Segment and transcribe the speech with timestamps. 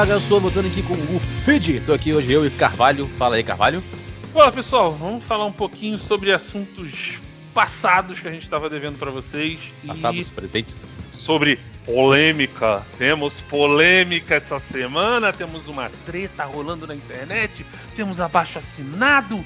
[0.00, 1.80] vaga, eu sou voltando aqui com o Feed.
[1.80, 3.06] Tô aqui hoje eu e Carvalho.
[3.18, 3.84] Fala aí, Carvalho.
[4.32, 4.94] Olá, pessoal.
[4.94, 7.18] Vamos falar um pouquinho sobre assuntos
[7.52, 9.58] passados que a gente estava devendo para vocês.
[9.86, 11.06] Passados e presentes.
[11.12, 12.82] Sobre polêmica.
[12.96, 19.44] Temos polêmica essa semana, temos uma treta rolando na internet, temos abaixo assinado,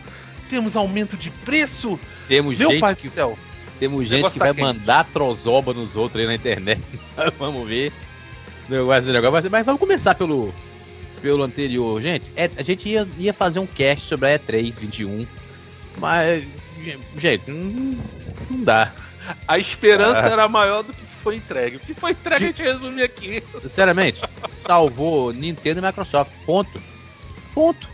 [0.49, 1.99] temos aumento de preço.
[2.29, 3.37] Temos Meu gente pai que do céu.
[3.81, 6.81] temos gente que tá vai mandar trozoba nos outros aí na internet.
[7.41, 7.93] vamos ver.
[8.69, 9.51] Negócio, negócio.
[9.51, 10.53] Mas, vamos começar pelo
[11.21, 12.31] pelo anterior, gente.
[12.37, 15.27] É, a gente ia, ia fazer um cast sobre a E3 21,
[15.99, 16.45] mas
[17.17, 17.99] gente, não,
[18.51, 18.93] não dá.
[19.49, 20.29] A esperança Ah.
[20.29, 21.77] era maior do que foi entregue.
[21.77, 23.43] O que foi entregue a gente resume aqui.
[23.63, 24.21] Sinceramente,
[24.51, 26.31] salvou Nintendo e Microsoft.
[26.45, 26.83] Ponto.
[27.55, 27.89] Ponto.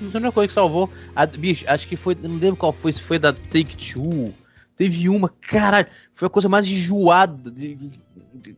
[0.00, 0.90] Não uma coisa que salvou.
[1.14, 2.16] A, bicho, acho que foi.
[2.20, 4.34] Não lembro qual foi, se foi da Take Two.
[4.76, 7.50] Teve uma, caralho, foi a coisa mais enjoada.
[7.52, 7.90] de-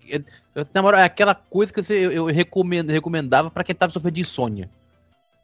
[0.09, 4.15] eu- na moral, é aquela coisa que eu, eu recomendo, recomendava pra quem tava sofrendo
[4.15, 4.71] de insônia.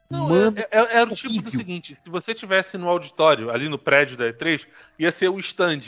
[0.08, 3.68] Não, Mano, é- é- era o tipo do seguinte: se você tivesse no auditório, ali
[3.68, 4.66] no prédio da E3,
[4.98, 5.80] ia ser o stand.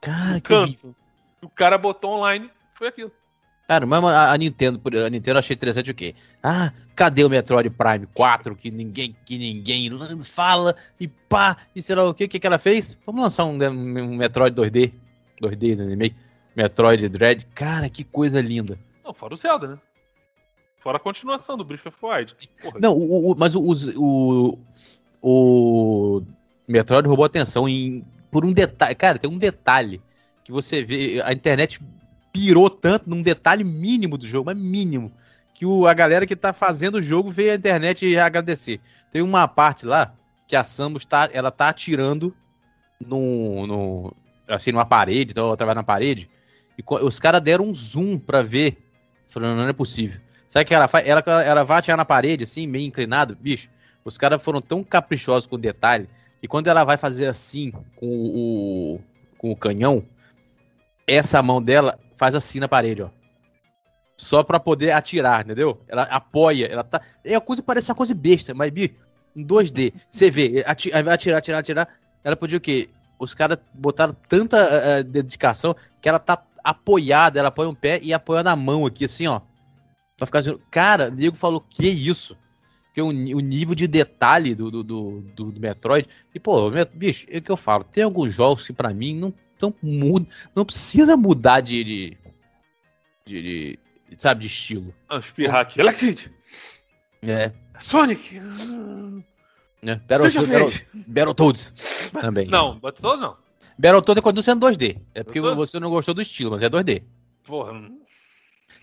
[0.00, 0.62] cara, no que canto.
[0.64, 0.96] horrível.
[1.42, 3.12] O cara botou online, foi aquilo.
[3.68, 6.14] Cara, mas a, a Nintendo, a Nintendo eu achei interessante o quê?
[6.42, 9.90] Ah, cadê o Metroid Prime 4 que ninguém, que ninguém
[10.24, 12.96] fala e pá, e sei lá o que, o que que ela fez?
[13.04, 14.94] Vamos lançar um, um Metroid 2D,
[15.40, 16.16] 2D no anime,
[16.58, 17.46] Metroid Dread.
[17.54, 18.76] Cara, que coisa linda.
[19.04, 19.78] Não, fora o Zelda, né?
[20.80, 22.34] Fora a continuação do Breath of Wild.
[22.60, 23.62] Porra, Não, o, o- mas o,
[23.96, 24.58] o,
[25.22, 26.22] o
[26.66, 28.94] Metroid roubou atenção em, por um detalhe.
[28.96, 30.02] Cara, tem um detalhe
[30.44, 31.80] que você vê, a internet
[32.32, 35.12] pirou tanto num detalhe mínimo do jogo, mas mínimo,
[35.54, 38.80] que o, a galera que tá fazendo o jogo veio à internet e agradecer.
[39.10, 40.12] Tem uma parte lá
[40.46, 42.34] que a Samus tá, ela tá atirando
[43.00, 44.14] no, no
[44.48, 46.28] assim, numa parede, então ela trabalha na parede,
[46.78, 48.78] e os caras deram um zoom pra ver,
[49.26, 50.20] falando, não é possível.
[50.46, 51.06] Sabe que ela faz?
[51.06, 53.68] Ela, ela vai atirar na parede, assim, meio inclinado, bicho.
[54.04, 56.08] Os caras foram tão caprichosos com o detalhe
[56.40, 59.00] que quando ela vai fazer assim com o,
[59.36, 60.04] com o canhão,
[61.06, 63.10] essa mão dela faz assim na parede, ó.
[64.16, 65.80] Só pra poder atirar, entendeu?
[65.86, 67.00] Ela apoia, ela tá.
[67.24, 68.94] É uma coisa parece uma coisa besta, mas, bicho,
[69.36, 71.88] em 2D, você vê, ati- aí vai atirar, atirar, atirar.
[72.24, 72.88] Ela podia o quê?
[73.18, 78.12] Os caras botaram tanta eh, dedicação que ela tá apoiada, ela apoia um pé e
[78.12, 79.40] apoia na mão aqui, assim, ó.
[80.16, 82.36] Pra ficar assim, cara, o nego falou, que isso?
[82.94, 85.20] Que o, o nível de detalhe do, do, do,
[85.52, 86.08] do- Metroid.
[86.34, 87.84] E, pô, bicho, é o que eu falo.
[87.84, 92.18] Tem alguns jogos que pra mim não tão muda, não precisa mudar de, de,
[93.26, 93.78] de- de-
[94.16, 94.94] sabe, de estilo.
[95.08, 95.80] ah, espirrar aqui.
[95.80, 96.30] Electricity!
[97.22, 98.40] É, Sonic!
[99.82, 100.00] né?
[100.08, 100.84] Battletoads, Battle, fez?
[101.06, 101.72] Battletoads
[102.20, 102.46] também.
[102.48, 103.36] Não, bateu não.
[103.78, 104.98] Battletoads continua sendo 2D.
[105.14, 105.70] É porque Battletoads?
[105.70, 107.02] você não gostou do estilo, mas é 2D.
[107.44, 107.72] Porra,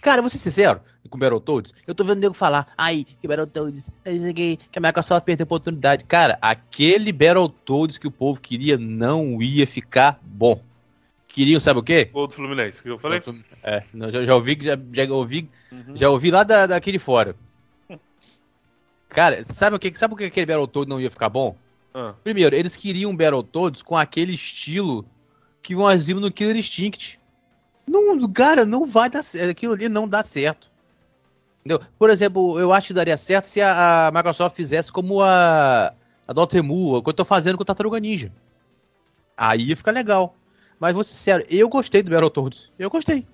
[0.01, 1.73] Cara, vou ser sincero com o Battletoads.
[1.87, 3.91] Eu tô vendo o nego falar, ai, que Battletoads,
[4.71, 6.03] que a Microsoft perdeu a oportunidade.
[6.05, 10.61] Cara, aquele Battletoads que o povo queria não ia ficar bom.
[11.27, 12.05] Queriam, sabe o quê?
[12.05, 13.19] gol do Fluminense, que eu falei?
[13.61, 15.95] É, não, já, já ouvi, já, já ouvi, Uhum.
[15.95, 17.35] já ouvi lá da, daqui de fora.
[19.09, 19.93] Cara, sabe o que?
[19.97, 21.55] Sabe por que aquele Battletoads não ia ficar bom?
[21.97, 25.05] Ah, Primeiro, eles queriam um Battletoads com aquele estilo
[25.61, 27.17] que nós vimos no Killer Instinct.
[27.87, 29.49] Não, cara, não vai dar certo.
[29.49, 30.69] Aquilo ali não dá certo.
[31.61, 31.87] Entendeu?
[31.97, 35.93] Por exemplo, eu acho que daria certo se a, a Microsoft fizesse como a,
[36.27, 38.29] a Dotemu, o que eu tô fazendo com o Tartaruga Ninja.
[39.37, 40.35] Aí ia ficar legal.
[40.77, 42.69] Mas vou ser sincero, eu gostei do Battletoads.
[42.77, 43.25] Eu gostei.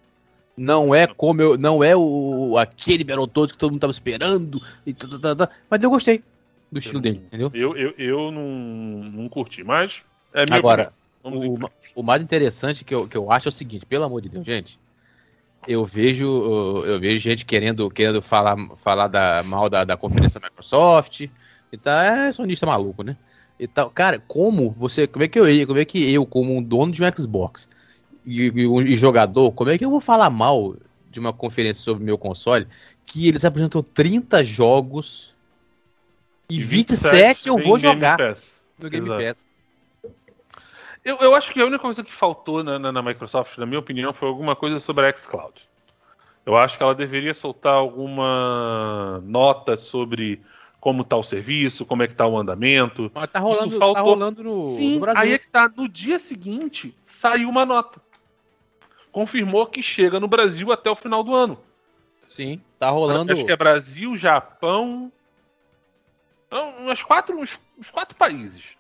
[0.56, 1.58] Não é como eu.
[1.58, 4.62] Não é o, aquele Battletoads que todo mundo tava esperando.
[4.86, 6.24] E tá, mas eu gostei
[6.72, 7.52] do estilo Eu- dele, entendeu?
[7.54, 8.48] eu, eu, eu não,
[9.12, 10.02] não curti, mas.
[10.34, 11.58] É minha Agora, o,
[11.96, 14.46] o mais interessante que eu, que eu acho é o seguinte, pelo amor de Deus,
[14.46, 14.80] gente.
[15.68, 20.48] Eu vejo, eu vejo gente querendo, querendo falar, falar da, mal da, da conferência da
[20.48, 21.28] Microsoft.
[21.72, 23.16] E tá, é sonista maluco, né?
[23.60, 23.92] E tal.
[23.92, 25.06] Cara, como você.
[25.06, 25.68] Como é que eu ia?
[25.68, 27.70] Como é que eu, como um dono de um Xbox
[28.26, 30.76] e, e um- e jogador, como é que eu vou falar mal
[31.10, 32.68] de uma conferência sobre meu console
[33.06, 35.36] que eles apresentam 30 jogos
[36.56, 38.18] e 27 eu tem vou jogar
[38.80, 39.24] no Game Exato.
[39.24, 39.50] Pass?
[41.04, 43.80] Eu, eu acho que a única coisa que faltou na, na- na Microsoft, na minha
[43.80, 45.54] opinião, foi alguma coisa sobre a xCloud.
[46.46, 50.42] Eu acho que ela deveria soltar alguma nota sobre
[50.80, 53.12] como tá o serviço, como é que tá o andamento.
[53.14, 54.04] Mas tá rolando, Isso tá faltou.
[54.04, 55.22] rolando no, Sim, no Brasil.
[55.22, 55.72] aí é que tá.
[55.76, 58.02] No dia seguinte, saiu uma nota.
[59.12, 61.60] Confirmou que chega no Brasil até o final do ano.
[62.22, 63.34] Sim, tá rolando.
[63.34, 65.12] Acho que é Brasil, Japão.
[66.52, 68.76] Não, umas quatro, uns, uns quatro países.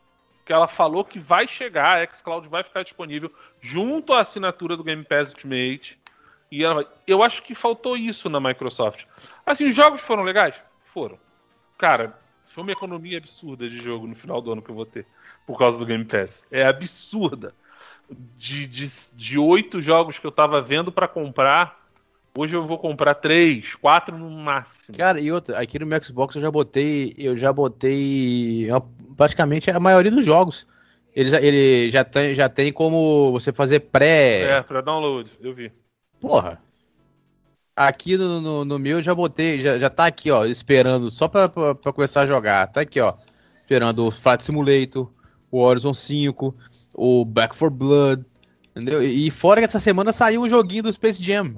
[0.45, 4.83] Que ela falou que vai chegar, a xCloud vai ficar disponível junto à assinatura do
[4.83, 5.97] Game Pass Ultimate
[6.51, 6.85] E vai.
[7.07, 9.05] Eu acho que faltou isso na Microsoft.
[9.45, 10.55] Assim, os jogos foram legais?
[10.83, 11.17] Foram.
[11.77, 15.07] Cara, foi uma economia absurda de jogo no final do ano que eu vou ter.
[15.47, 16.43] Por causa do Game Pass.
[16.51, 17.55] É absurda.
[18.09, 21.80] De, de, de oito jogos que eu tava vendo para comprar,
[22.37, 24.97] Hoje eu vou comprar três, quatro no máximo.
[24.97, 28.69] Cara, e outra, aqui no meu Xbox eu já botei, eu já botei
[29.17, 30.65] praticamente a maioria dos jogos.
[31.13, 34.43] Ele já, ele já, tem, já tem como você fazer pré.
[34.43, 35.71] É, pra download, eu vi.
[36.21, 36.61] Porra.
[37.75, 41.27] Aqui no, no, no meu eu já botei, já, já tá aqui, ó, esperando só
[41.27, 42.67] pra, pra, pra começar a jogar.
[42.67, 43.15] Tá aqui, ó.
[43.61, 45.11] Esperando o Flight Simulator,
[45.49, 46.55] o Horizon 5,
[46.95, 48.25] o Back 4 Blood,
[48.71, 49.03] entendeu?
[49.03, 51.55] E fora que essa semana saiu um joguinho do Space Jam.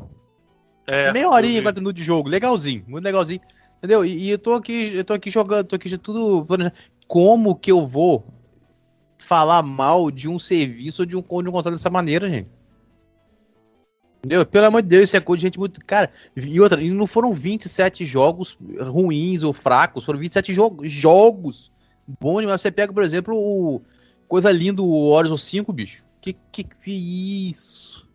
[0.86, 3.42] É, Meia horinha, 40 minutos de jogo, legalzinho, muito legalzinho.
[3.78, 4.06] Entendeu?
[4.06, 6.46] E, e, eu tô aqui, eu tô aqui jogando, tô aqui já tudo
[7.08, 8.26] Como que eu vou
[9.18, 12.50] falar mal de um serviço ou de um, de um console dessa maneira, gente?
[14.20, 14.46] Entendeu?
[14.46, 15.82] Pelo amor de Deus, isso é coisa de gente muito.
[15.86, 21.70] Cara, e outra, e não foram 27 jogos ruins ou fracos, foram 27 jo jogos
[22.08, 22.62] bons demais.
[22.62, 23.82] Você pega, por exemplo, o.
[24.26, 26.04] Coisa linda, o Horizon 5, bicho.
[26.22, 28.08] Que que, que isso?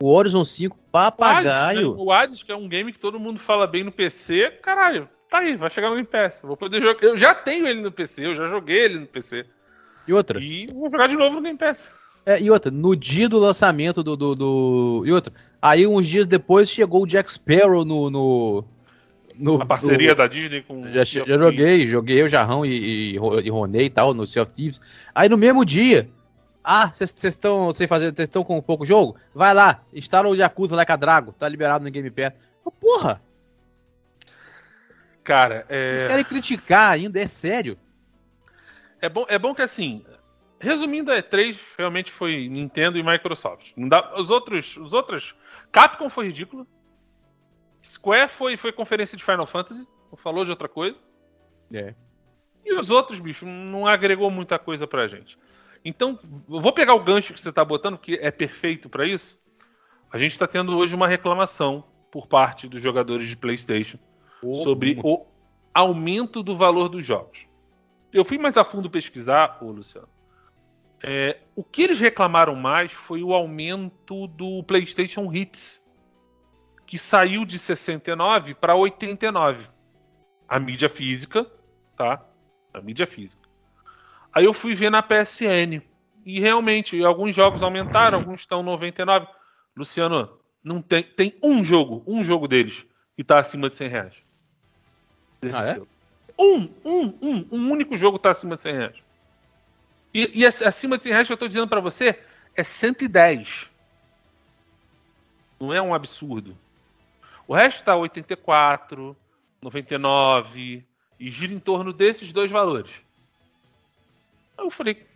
[0.00, 1.96] O Horizon 5, papagaio.
[1.96, 5.38] O Hades, que é um game que todo mundo fala bem no PC, caralho, tá
[5.38, 6.40] aí, vai chegar no Game Pass.
[6.42, 7.02] Vou poder jogar.
[7.02, 9.46] Eu já tenho ele no PC, eu já joguei ele no PC.
[10.06, 10.40] E outra?
[10.40, 11.86] E vou jogar de novo no Game Pass.
[12.26, 16.26] É, e outra, no dia do lançamento do, do, do, E outra, aí uns dias
[16.26, 18.10] depois chegou o Jack Sparrow no.
[18.10, 18.64] no,
[19.36, 20.82] no a parceria da Disney com.
[20.92, 24.54] Já, já joguei, joguei o Jarrão e, e, e Ronei e tal, no Sea of
[24.54, 24.80] Thieves.
[25.14, 26.08] Aí no mesmo dia,
[26.64, 29.16] ah, vocês estão sem fazer, vocês estão com pouco jogo?
[29.34, 32.32] Vai lá, instala o Yakuza Like a Drago, tá liberado no Game Pass.
[32.64, 33.20] Oh, porra!
[35.22, 35.90] Cara, é...
[35.90, 37.78] Eles querem criticar ainda, é sério.
[39.00, 40.04] É bom, é bom que assim,
[40.58, 43.72] resumindo a E3, realmente foi Nintendo e Microsoft.
[43.76, 45.34] Não dá, os outros, os outros,
[45.70, 46.66] Capcom foi ridículo.
[47.82, 50.98] Square foi, foi conferência de Final Fantasy, falou de outra coisa.
[51.74, 51.94] É.
[52.64, 55.38] E os outros, bicho, não agregou muita coisa pra gente.
[55.84, 59.38] Então, eu vou pegar o gancho que você está botando, que é perfeito para isso.
[60.10, 63.98] A gente está tendo hoje uma reclamação por parte dos jogadores de PlayStation
[64.42, 65.26] oh, sobre o
[65.74, 67.46] aumento do valor dos jogos.
[68.12, 70.08] Eu fui mais a fundo pesquisar, ô Luciano.
[71.02, 75.82] É, o que eles reclamaram mais foi o aumento do PlayStation Hits,
[76.86, 79.68] que saiu de 69 para 89.
[80.48, 81.44] A mídia física,
[81.96, 82.24] tá?
[82.72, 83.43] A mídia física.
[84.34, 85.80] Aí eu fui ver na PSN.
[86.26, 89.26] E realmente, alguns jogos aumentaram, alguns estão 99.
[89.76, 92.84] Luciano, não tem, tem um jogo, um jogo deles
[93.14, 94.14] que está acima de 100 reais.
[95.52, 95.80] Ah, é?
[96.38, 98.96] Um, um, um, um único jogo está acima de 100 reais.
[100.12, 102.18] E, e acima de 100 reais que eu estou dizendo para você
[102.56, 103.68] é 110.
[105.60, 106.56] Não é um absurdo.
[107.46, 109.16] O resto está 84,
[109.60, 110.84] 99
[111.20, 112.90] e gira em torno desses dois valores.
[114.56, 115.06] Aí eu falei,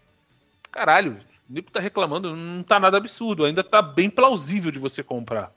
[0.71, 5.03] caralho, o Nico tá reclamando, não tá nada absurdo, ainda tá bem plausível de você
[5.03, 5.53] comprar.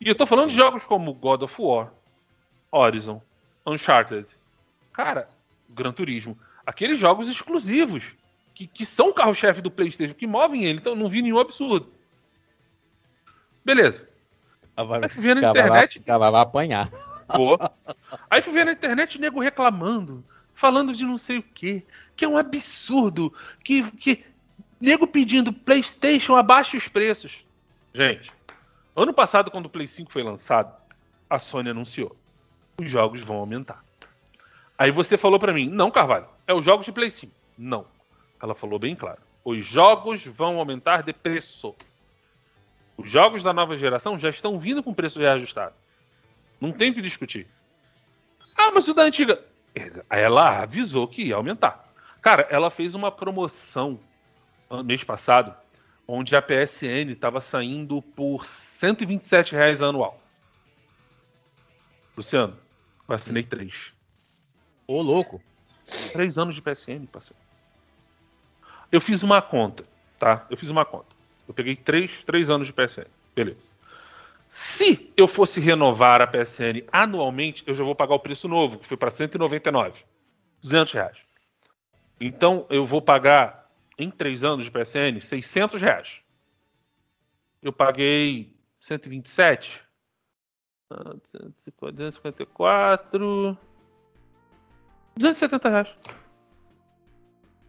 [0.00, 1.92] E eu tô falando de jogos como God of War,
[2.70, 3.20] Horizon,
[3.66, 4.26] Uncharted.
[4.92, 5.28] Cara,
[5.68, 6.38] Gran Turismo.
[6.64, 8.04] Aqueles jogos exclusivos,
[8.54, 11.92] que, que são o carro-chefe do PlayStation, que movem ele, então não vi nenhum absurdo.
[13.64, 14.08] Beleza.
[14.76, 16.02] Aí fui ver na internet.
[16.06, 16.88] Vai, vai apanhar.
[17.34, 17.58] Pô.
[18.28, 20.24] Aí fui ver na internet nego reclamando
[20.60, 21.82] falando de não sei o que,
[22.14, 23.32] que é um absurdo,
[23.64, 24.22] que, que
[24.78, 27.46] nego pedindo PlayStation abaixo os preços.
[27.94, 28.30] Gente,
[28.94, 30.70] ano passado quando o Play 5 foi lançado,
[31.30, 32.14] a Sony anunciou,
[32.78, 33.82] os jogos vão aumentar.
[34.76, 37.32] Aí você falou para mim, não, Carvalho, é os jogos de Play 5.
[37.56, 37.86] Não.
[38.42, 39.22] Ela falou bem claro.
[39.42, 41.74] Os jogos vão aumentar de preço.
[42.98, 45.74] Os jogos da nova geração já estão vindo com preço reajustado.
[46.60, 47.46] Não tem o que discutir.
[48.54, 49.42] Ah, mas o da antiga.
[50.08, 51.92] Ela avisou que ia aumentar.
[52.20, 53.98] Cara, ela fez uma promoção
[54.84, 55.54] mês passado,
[56.06, 60.20] onde a PSN estava saindo por 127 reais anual.
[62.16, 62.56] Luciano,
[63.08, 63.92] eu assinei três.
[64.86, 65.40] Ô, louco.
[66.12, 67.40] Três anos de PSN, parceiro.
[68.92, 69.84] Eu fiz uma conta,
[70.18, 70.46] tá?
[70.50, 71.06] Eu fiz uma conta.
[71.48, 73.06] Eu peguei três, três anos de PSN.
[73.34, 73.70] Beleza.
[74.50, 78.86] Se eu fosse renovar a PSN anualmente, eu já vou pagar o preço novo, que
[78.86, 80.04] foi para 199,
[80.60, 81.18] 200 reais.
[82.20, 86.20] Então eu vou pagar em três anos de PSN 600 reais.
[87.62, 89.80] Eu paguei 127,
[90.88, 93.56] 254,
[95.16, 95.88] 270 reais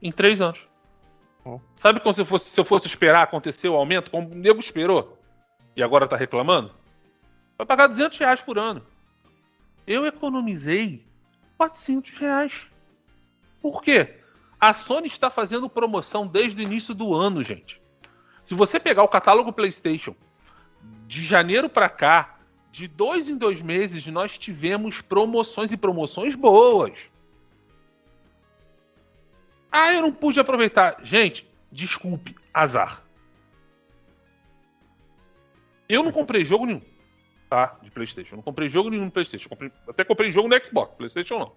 [0.02, 0.68] em três anos.
[1.76, 4.10] Sabe como se eu, fosse, se eu fosse esperar acontecer o aumento?
[4.10, 5.21] Como o nego esperou?
[5.76, 6.74] E agora tá reclamando,
[7.58, 8.86] vai pagar 200 reais por ano.
[9.86, 11.06] Eu economizei
[11.58, 12.54] 400 reais.
[13.62, 14.16] Por quê?
[14.60, 17.82] A Sony está fazendo promoção desde o início do ano, gente.
[18.44, 20.16] Se você pegar o catálogo PlayStation
[21.08, 22.38] de janeiro para cá,
[22.72, 26.94] de dois em dois meses, nós tivemos promoções e promoções boas.
[29.72, 30.98] Ah, eu não pude aproveitar.
[31.04, 33.04] Gente, desculpe, azar.
[35.92, 36.82] Eu não comprei jogo nenhum,
[37.50, 37.78] tá?
[37.82, 38.36] De PlayStation.
[38.36, 39.50] Eu não comprei jogo nenhum no PlayStation.
[39.50, 41.52] Comprei, até comprei jogo no Xbox, PlayStation não.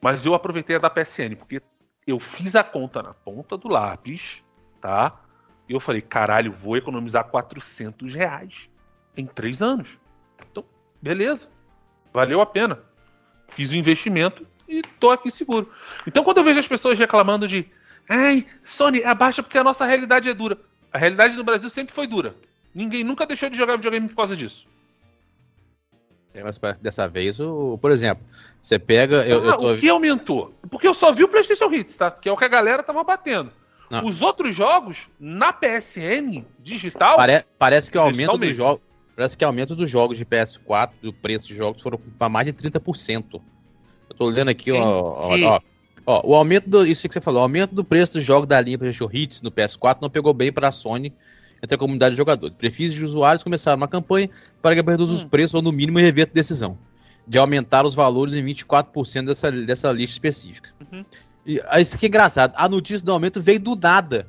[0.00, 1.60] Mas eu aproveitei a da PSN, porque
[2.06, 4.44] eu fiz a conta na ponta do lápis,
[4.80, 5.20] tá?
[5.68, 8.70] E eu falei, caralho, vou economizar 400 reais
[9.16, 9.88] em três anos.
[10.48, 10.64] Então,
[11.00, 11.48] beleza.
[12.12, 12.78] Valeu a pena.
[13.56, 15.68] Fiz o investimento e tô aqui seguro.
[16.06, 17.68] Então, quando eu vejo as pessoas reclamando de
[18.08, 20.58] ai, Sony, abaixa porque a nossa realidade é dura.
[20.92, 22.36] A realidade no Brasil sempre foi dura.
[22.74, 24.66] Ninguém nunca deixou de jogar videogame por causa disso.
[26.34, 28.24] É, mas dessa vez, o, por exemplo,
[28.60, 29.26] você pega.
[29.26, 29.72] Eu, ah, eu tô...
[29.74, 30.54] O que aumentou?
[30.70, 32.10] Porque eu só vi o PlayStation Hits, tá?
[32.10, 33.52] Que é o que a galera tava batendo.
[33.90, 34.06] Não.
[34.06, 37.16] Os outros jogos, na PSN digital.
[37.16, 38.82] Pare, parece que o aumento dos jogos.
[39.14, 42.46] Parece que o aumento dos jogos de PS4, do preço de jogos, foram para mais
[42.46, 43.42] de 30%.
[44.08, 45.60] Eu tô lendo aqui, ó, ó, ó,
[46.06, 46.86] ó, O aumento do.
[46.86, 49.52] Isso que você falou, o aumento do preço dos jogos da linha PlayStation Hits no
[49.52, 51.12] PS4 não pegou bem para a Sony
[51.62, 52.56] entre a comunidade de jogadores.
[52.58, 54.28] Perfis de usuários começaram uma campanha
[54.60, 55.16] para que reduzir hum.
[55.16, 56.76] os preços ou, no mínimo, reverta a decisão
[57.26, 60.70] de aumentar os valores em 24% dessa, dessa lista específica.
[60.80, 61.04] Uhum.
[61.46, 62.52] E, ah, isso que é engraçado.
[62.56, 64.28] A notícia do aumento veio do nada.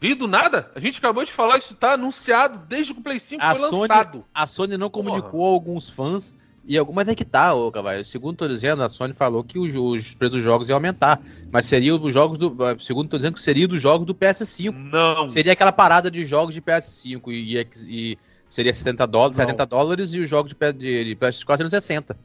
[0.00, 0.70] Veio do nada?
[0.74, 3.70] A gente acabou de falar, isso tá anunciado desde que o Play 5 a foi
[3.70, 4.24] Sony, lançado.
[4.34, 5.50] A Sony não comunicou Porra.
[5.50, 6.34] a alguns fãs
[6.66, 8.04] e algumas é que tá, ô Cavalho.
[8.04, 11.20] Segundo tô dizendo, a Sony falou que os, os preços dos jogos iam aumentar.
[11.50, 12.56] Mas seria os jogos do.
[12.64, 14.72] Eh, segundo tô dizendo que seria dos jogos do PS5.
[14.72, 15.28] Não.
[15.28, 18.18] Seria aquela parada de jogos de PS5 e, e, e
[18.48, 22.18] seria 70 dólares, 70 dólares e os jogos de, de, de PS4 seriam 60.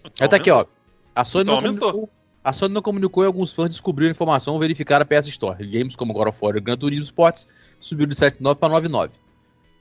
[0.00, 0.64] Então, Aí tá aqui, ó.
[1.14, 2.10] A Sony então, não comunicou.
[2.44, 5.64] A Sony não comunicou e alguns fãs descobriram a informação ao verificar a PS Store.
[5.66, 7.46] Games como God of War e Gran Turismo Sports
[7.78, 9.10] subiram de 7,9 para 9,9.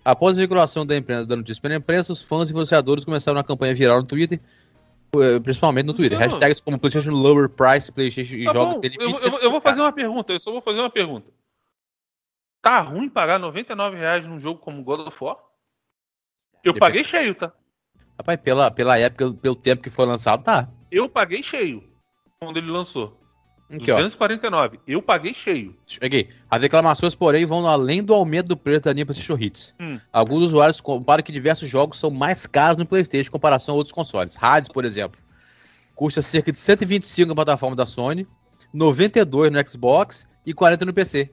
[0.03, 3.43] Após a regulação da imprensa da notícia pela imprensa, os fãs e influenciadores começaram uma
[3.43, 4.39] campanha viral no Twitter,
[5.15, 6.17] eh, principalmente no Twitter.
[6.17, 6.25] Não.
[6.25, 8.81] Hashtags como PlayStation Lower Price, PlayStation e tá jogos.
[8.83, 11.31] Eu, eu, eu, vou fazer uma pergunta, eu só vou fazer uma pergunta.
[12.61, 15.37] Tá ruim pagar 99 reais num jogo como God of War?
[16.63, 17.51] Eu paguei cheio, tá?
[18.17, 20.69] Rapaz, pela, pela época, pelo tempo que foi lançado, tá.
[20.91, 21.83] Eu paguei cheio
[22.39, 23.20] quando ele lançou.
[23.71, 24.77] Aqui, 249.
[24.77, 24.81] Ó.
[24.85, 25.75] Eu paguei cheio.
[25.99, 26.29] Peguei.
[26.49, 29.73] As reclamações, porém, vão além do aumento do preço da linha PlayStation Hits.
[29.79, 29.97] Hum.
[30.11, 33.93] Alguns usuários comparam que diversos jogos são mais caros no PlayStation em comparação a outros
[33.93, 34.37] consoles.
[34.41, 35.19] Hades, por exemplo,
[35.95, 38.27] custa cerca de 125 na plataforma da Sony,
[38.73, 41.31] 92 no Xbox e 40 no PC.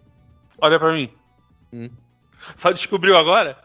[0.60, 1.10] Olha pra mim.
[1.72, 1.90] Hum.
[2.56, 3.58] Só descobriu agora?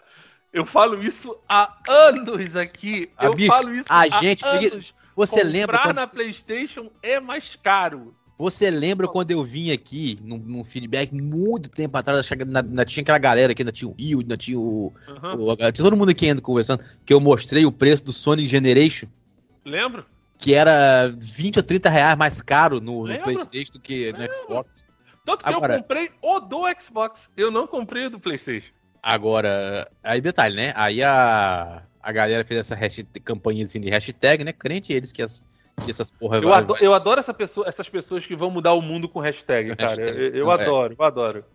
[0.52, 3.12] Eu falo isso há anos aqui.
[3.18, 4.94] A ah, eu bicho, falo isso a há gente, anos.
[5.16, 5.78] Você Comprar lembra?
[5.78, 8.16] Comprar na PlayStation é mais caro.
[8.44, 13.18] Você lembra quando eu vim aqui num, num feedback muito tempo atrás, ainda tinha aquela
[13.18, 15.52] galera que ainda tinha o Rio, ainda tinha o, uhum.
[15.52, 19.08] o, Tinha todo mundo aqui ainda conversando, que eu mostrei o preço do Sonic Generation.
[19.64, 20.06] Lembro.
[20.38, 24.86] Que era 20 ou 30 reais mais caro no, no PlayStation do que no Xbox.
[25.26, 28.74] Tanto que Agora, eu comprei o do Xbox, eu não comprei o do PlayStation.
[29.02, 30.74] Agora, aí detalhe, né?
[30.76, 34.52] Aí a, a galera fez essa hashtag, campanhazinha de hashtag, né?
[34.52, 35.48] Crente eles que as
[35.88, 39.10] essas porra eu, adoro, eu adoro essa pessoa, essas pessoas que vão mudar o mundo
[39.10, 39.90] com hashtag, cara.
[39.90, 40.18] Hashtag.
[40.20, 41.46] Eu, eu adoro, eu adoro.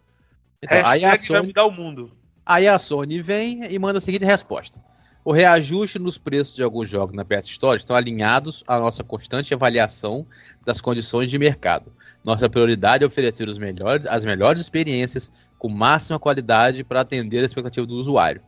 [0.63, 2.13] Então, hashtag aí a Sony, vai mudar o mundo.
[2.45, 4.81] Aí a Sony vem e manda a seguinte resposta.
[5.25, 9.53] O reajuste nos preços de alguns jogos na PS Store estão alinhados à nossa constante
[9.53, 10.27] avaliação
[10.65, 11.93] das condições de mercado.
[12.25, 17.47] Nossa prioridade é oferecer os melhores, as melhores experiências com máxima qualidade para atender a
[17.47, 18.41] expectativa do usuário.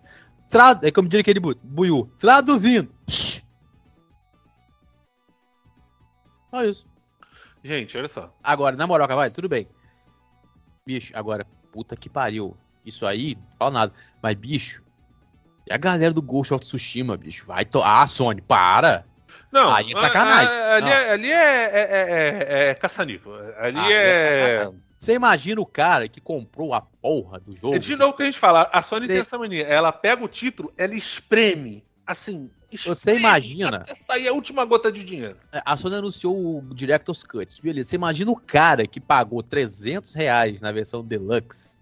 [0.48, 2.88] Tra é como diria aquele buiu, traduzindo.
[6.50, 6.86] Só isso.
[7.62, 8.34] Gente, olha só.
[8.42, 9.68] Agora, na moral, vai, tudo bem.
[10.86, 12.56] Bicho, agora, puta que pariu.
[12.84, 13.92] Isso aí, não fala nada.
[14.22, 14.82] Mas, bicho,
[15.68, 17.46] e a galera do Ghost of Tsushima, bicho?
[17.46, 17.82] Vai to...
[17.82, 19.04] Ah, Sony, para!
[19.52, 20.48] Não, aí é sacanagem.
[20.48, 23.32] ali, É, ali é, é, é, é caçanico.
[23.58, 24.70] Ali ah, é.
[24.98, 27.78] Você imagina o cara que comprou a porra do jogo?
[27.78, 29.64] De novo que a gente fala, a Sony tem essa mania.
[29.66, 31.84] Ela pega o título, ela espreme.
[32.06, 33.78] Assim, você imagina.
[33.78, 35.36] Até sair a última gota de dinheiro.
[35.52, 37.60] É, a Sony anunciou o Director's Cut.
[37.62, 37.90] Beleza.
[37.90, 41.78] Você imagina o cara que pagou 300 reais na versão Deluxe.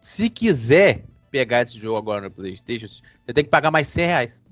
[0.00, 4.44] Se quiser pegar esse jogo agora no PlayStation, você tem que pagar mais 100 reais.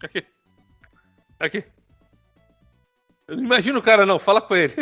[0.00, 0.24] Aqui.
[1.38, 1.64] Aqui.
[3.28, 4.18] Eu não imagino o cara, não.
[4.18, 4.74] Fala com ele.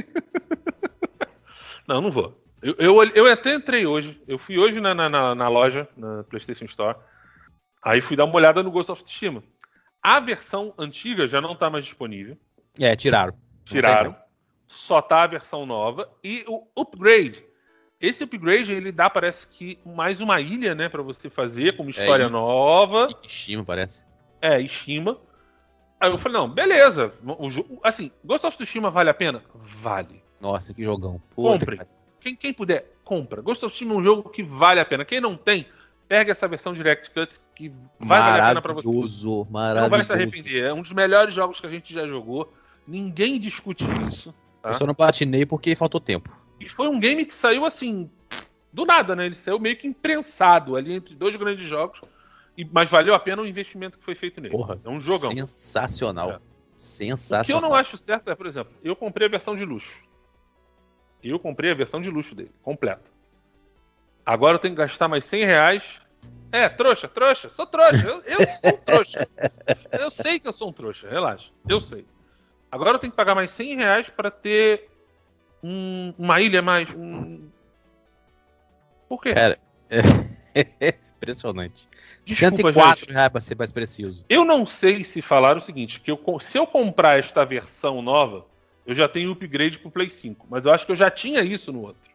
[1.88, 2.40] não, não vou.
[2.62, 4.20] Eu, eu, eu até entrei hoje.
[4.26, 6.96] Eu fui hoje na, na, na, loja, na PlayStation Store.
[7.82, 9.42] Aí fui dar uma olhada no Ghost of Tsushima.
[10.04, 12.36] A versão antiga já não tá mais disponível.
[12.78, 13.32] É, tiraram.
[13.64, 14.12] Tiraram.
[14.66, 16.10] Só tá a versão nova.
[16.22, 17.42] E o upgrade.
[17.98, 21.88] Esse upgrade ele dá, parece que, mais uma ilha, né, para você fazer, com uma
[21.88, 23.08] é, história é, nova.
[23.24, 24.04] Ishima, parece.
[24.42, 25.18] É, Ishima.
[25.98, 27.14] Aí eu falei, não, beleza.
[27.24, 29.42] O, assim, Ghost of Tsushima vale a pena?
[29.54, 30.22] Vale.
[30.38, 31.18] Nossa, que jogão.
[31.34, 31.80] Compre.
[32.20, 33.40] Quem, quem puder, compra.
[33.40, 35.02] Ghost of Tsushima é um jogo que vale a pena.
[35.02, 35.66] Quem não tem,
[36.08, 38.88] pega essa versão Direct Cuts que vai valer a pena pra você.
[38.88, 40.64] Maravilhoso, Não vai se arrepender.
[40.64, 42.52] É um dos melhores jogos que a gente já jogou.
[42.86, 44.34] Ninguém discute isso.
[44.62, 44.70] Tá?
[44.70, 46.30] Eu só não platinei porque faltou tempo.
[46.60, 48.10] E foi um game que saiu assim,
[48.72, 49.26] do nada, né?
[49.26, 52.00] Ele saiu meio que imprensado ali entre dois grandes jogos.
[52.56, 54.56] E, mas valeu a pena o investimento que foi feito nele.
[54.56, 55.30] Porra, é um jogão.
[55.30, 56.32] Sensacional.
[56.32, 56.40] É.
[56.78, 57.42] Sensacional.
[57.42, 60.04] O que eu não acho certo é, por exemplo, eu comprei a versão de luxo.
[61.22, 63.10] Eu comprei a versão de luxo dele, completa.
[64.24, 65.82] Agora eu tenho que gastar mais 100 reais.
[66.50, 68.06] É, trouxa, trouxa, sou trouxa.
[68.06, 69.28] Eu, eu sou um trouxa.
[69.92, 71.50] Eu sei que eu sou um trouxa, relaxa.
[71.68, 72.06] Eu sei.
[72.70, 74.88] Agora eu tenho que pagar mais 100 reais para ter
[75.62, 76.88] um, uma ilha mais.
[76.94, 77.48] Um...
[79.08, 79.34] Por quê?
[79.34, 79.58] Cara,
[79.90, 80.94] é...
[81.16, 81.88] impressionante.
[82.24, 83.12] Desculpa, 104 gente.
[83.12, 84.24] reais para ser mais preciso.
[84.28, 88.46] Eu não sei se falar o seguinte: que eu, se eu comprar esta versão nova,
[88.86, 90.46] eu já tenho upgrade pro Play 5.
[90.48, 92.13] Mas eu acho que eu já tinha isso no outro.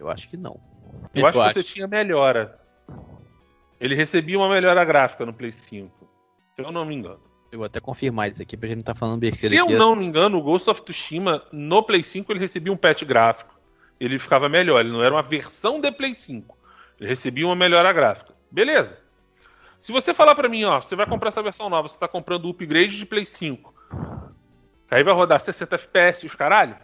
[0.00, 0.58] Eu acho que não.
[1.14, 2.58] Eu, eu acho, acho que você tinha melhora.
[3.78, 6.08] Ele recebia uma melhora gráfica no Play 5.
[6.56, 7.20] Se eu não me engano.
[7.52, 9.54] Eu vou até confirmar isso aqui pra gente não tá falando besteira.
[9.54, 12.76] Se eu não me engano, o Ghost of Tsushima no Play 5 ele recebia um
[12.76, 13.54] patch gráfico.
[13.98, 14.80] Ele ficava melhor.
[14.80, 16.56] Ele não era uma versão de Play 5.
[16.98, 18.34] Ele recebia uma melhora gráfica.
[18.50, 18.98] Beleza.
[19.80, 22.46] Se você falar para mim, ó, você vai comprar essa versão nova, você tá comprando
[22.46, 23.74] o upgrade de Play 5.
[24.90, 26.76] Aí vai rodar 60 FPS e os caralho?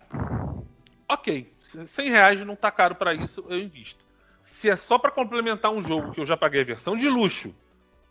[1.09, 1.56] Ok.
[1.87, 4.05] 100 reais não tá caro para isso, eu invisto.
[4.45, 7.55] Se é só para complementar um jogo que eu já paguei a versão de luxo,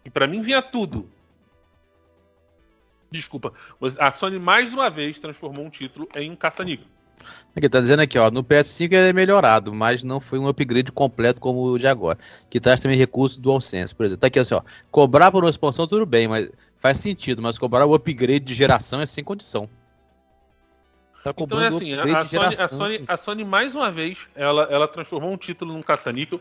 [0.03, 1.09] e para mim vinha tudo.
[3.09, 3.53] Desculpa,
[3.99, 6.87] a Sony mais uma vez transformou um título em um caça-níquel.
[7.55, 10.91] Aqui tá dizendo aqui, ó, no PS5 ele é melhorado, mas não foi um upgrade
[10.91, 14.21] completo como o de agora, que traz também recursos do AllSense, por exemplo.
[14.21, 17.85] Tá aqui assim, ó, cobrar por uma expansão tudo bem, mas faz sentido, mas cobrar
[17.85, 19.69] o upgrade de geração é sem condição.
[21.25, 24.87] Tá então é assim, a Sony, a, Sony, a Sony, mais uma vez, ela, ela
[24.87, 26.39] transformou um título num caça-níquel.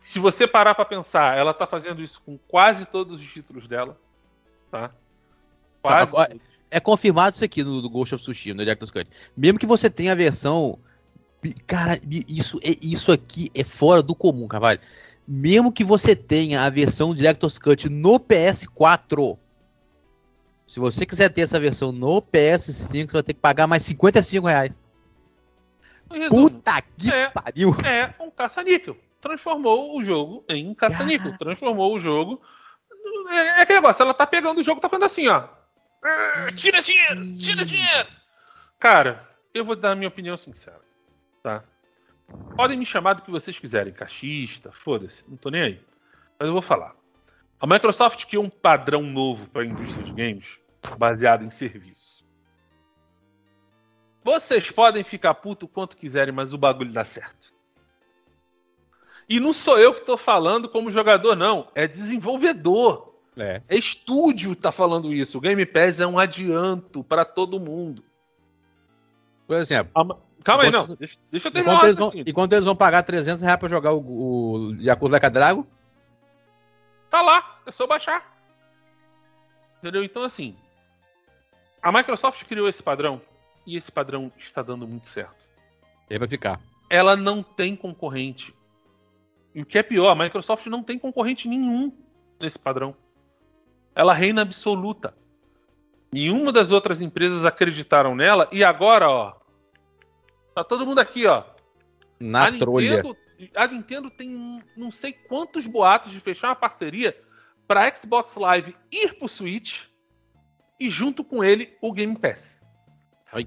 [0.00, 3.94] Se você parar para pensar, ela tá fazendo isso com quase todos os títulos dela,
[4.70, 4.90] tá?
[5.82, 6.12] Quase.
[6.12, 6.28] Tá,
[6.70, 9.06] é confirmado isso aqui no, no Ghost of Tsushima, no Director's Cut.
[9.36, 10.78] Mesmo que você tenha a versão
[11.66, 14.80] cara, isso é isso aqui é fora do comum, Carvalho.
[15.28, 19.36] Mesmo que você tenha a versão Director's Cut no PS4,
[20.72, 24.46] se você quiser ter essa versão no PS5, você vai ter que pagar mais 55
[24.46, 24.80] reais.
[26.30, 27.76] Puta que é, pariu!
[27.84, 28.96] É um caça-níquel.
[29.20, 31.36] Transformou o jogo em caça-níquel.
[31.36, 32.40] Transformou o jogo.
[33.28, 35.46] É, é aquele negócio, ela tá pegando o jogo, tá fazendo assim, ó.
[36.56, 37.20] Tira dinheiro!
[37.38, 38.08] Tira dinheiro!
[38.78, 40.80] Cara, eu vou dar a minha opinião sincera.
[41.42, 41.62] Tá?
[42.56, 45.80] Podem me chamar do que vocês quiserem, cachista, foda-se, não tô nem aí.
[46.40, 46.94] Mas eu vou falar.
[47.60, 50.61] A Microsoft criou um padrão novo para a indústria de games
[50.98, 52.24] baseado em serviço.
[54.24, 57.52] Vocês podem ficar puto quanto quiserem, mas o bagulho dá certo.
[59.28, 61.68] E não sou eu que tô falando como jogador, não.
[61.74, 63.12] É desenvolvedor.
[63.36, 63.62] É.
[63.66, 65.38] é estúdio tá falando isso.
[65.38, 68.04] O Game Pass é um adianto para todo mundo.
[69.46, 69.90] Por exemplo.
[69.94, 70.16] A...
[70.44, 70.86] Calma aí, não.
[70.96, 73.92] Deixa, deixa eu terminar enquanto eles, vão, enquanto eles vão pagar 300 reais pra jogar
[73.92, 75.66] o, o Yakuza Like Drago?
[77.08, 77.60] Tá lá.
[77.64, 78.36] É só baixar.
[79.78, 80.02] Entendeu?
[80.04, 80.56] Então, assim,
[81.82, 83.20] a Microsoft criou esse padrão
[83.66, 85.48] e esse padrão está dando muito certo.
[86.08, 86.60] E aí vai ficar.
[86.88, 88.54] Ela não tem concorrente.
[89.54, 91.92] E o que é pior, a Microsoft não tem concorrente nenhum
[92.38, 92.96] nesse padrão.
[93.94, 95.14] Ela reina absoluta.
[96.12, 99.32] Nenhuma das outras empresas acreditaram nela e agora, ó,
[100.54, 101.44] tá todo mundo aqui, ó.
[102.20, 102.96] Na a trolha.
[102.96, 103.16] Nintendo,
[103.54, 107.18] a Nintendo tem não sei quantos boatos de fechar uma parceria
[107.66, 109.84] para Xbox Live ir pro Switch
[110.82, 112.60] e junto com ele o Game Pass.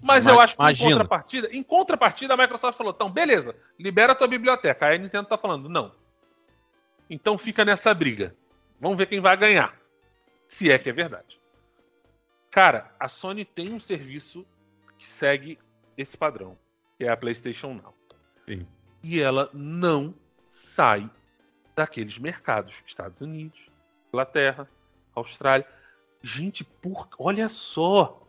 [0.01, 0.89] Mas eu acho que imagina.
[0.89, 4.87] em contrapartida, em contrapartida a Microsoft falou: "Então, beleza, libera a tua biblioteca".
[4.87, 5.93] Aí a Nintendo tá falando: "Não".
[7.09, 8.35] Então fica nessa briga.
[8.79, 9.79] Vamos ver quem vai ganhar.
[10.47, 11.39] Se é que é verdade.
[12.49, 14.45] Cara, a Sony tem um serviço
[14.97, 15.59] que segue
[15.97, 16.57] esse padrão,
[16.97, 17.93] que é a PlayStation Now.
[18.47, 18.65] Sim.
[19.03, 20.15] E ela não
[20.47, 21.09] sai
[21.75, 23.59] daqueles mercados, Estados Unidos,
[24.07, 24.67] Inglaterra,
[25.13, 25.67] Austrália.
[26.25, 27.07] Gente, por...
[27.19, 28.19] olha só.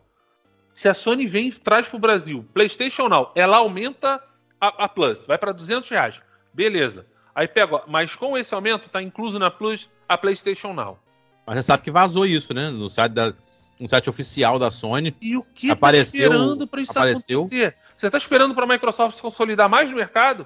[0.71, 4.23] Se a Sony vem e traz para o Brasil PlayStation Now, ela aumenta
[4.61, 6.21] a, a Plus, vai para 200 reais.
[6.53, 7.07] Beleza.
[7.33, 10.99] Aí pega, mas com esse aumento tá incluso na Plus a PlayStation Now.
[11.43, 12.69] Mas você sabe que vazou isso, né?
[12.69, 13.33] No site, da,
[13.79, 15.15] no site oficial da Sony.
[15.19, 17.75] E o que apareceu, tá esperando pra isso apareceu, acontecer?
[17.97, 20.45] Você tá esperando pra Microsoft se consolidar mais no mercado?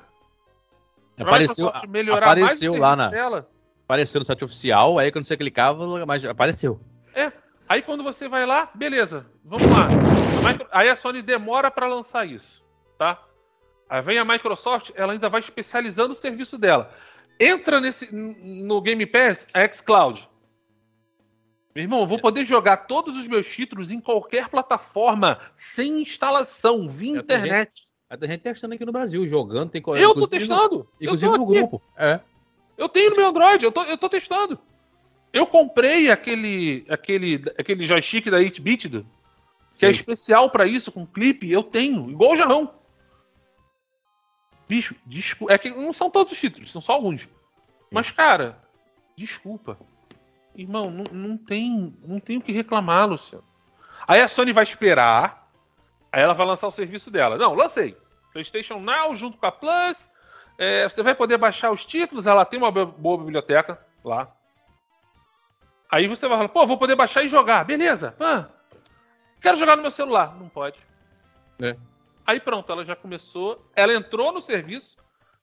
[1.18, 3.50] Pra Apareceu, Microsoft melhorar mais apareceu lá serviço na, dela?
[3.84, 6.80] apareceu no site oficial, aí quando você clicava, mas apareceu.
[7.14, 7.32] É.
[7.68, 9.88] Aí quando você vai lá, beleza, vamos lá.
[10.72, 12.64] A Aí a Sony demora para lançar isso,
[12.98, 13.22] tá?
[13.90, 16.92] Aí vem a Microsoft, ela ainda vai especializando o serviço dela.
[17.40, 20.28] Entra nesse no Game Pass a xCloud.
[21.74, 26.90] Meu irmão, eu vou poder jogar todos os meus títulos em qualquer plataforma, sem instalação,
[26.90, 27.88] via É, internet.
[28.10, 30.90] Aí tem gente testando aqui no Brasil, jogando, tem Eu tô inclusive no- testando.
[31.00, 31.82] Inclusive eu tô no grupo.
[31.96, 32.20] É.
[32.78, 34.60] Eu tenho no meu Android, eu tô, eu tô testando.
[35.34, 39.06] Eu comprei aquele, aquele, aquele joystick da 8-bit, do-
[39.78, 40.00] que é Sim.
[40.00, 42.74] especial pra isso, com clipe, eu tenho, igual o Jarrão.
[44.68, 45.54] Bicho, desculpa.
[45.54, 47.28] É que não são todos os títulos, são só alguns.
[47.92, 48.62] Mas, cara,
[49.18, 49.78] desculpa.
[50.56, 53.44] Irmão, não, não tem, não tem o que reclamar, Luciano.
[54.08, 55.50] Aí a Sony vai esperar,
[56.12, 57.38] aí ela vai lançar o serviço dela.
[57.38, 57.98] Não, lancei.
[58.34, 60.10] PlayStation Now junto com a Plus.
[60.58, 64.34] é, você vai poder baixar os títulos, ela tem uma bo- boa biblioteca lá.
[65.92, 67.66] Aí você vai falar, pô, vou poder baixar e jogar.
[67.66, 68.16] Beleza.
[68.18, 68.46] Ah,
[69.42, 70.34] quero jogar no meu celular.
[70.40, 70.80] Não pode.
[71.62, 71.76] É.
[72.26, 73.70] Aí pronto, ela já começou.
[73.76, 74.96] Ela entrou no serviço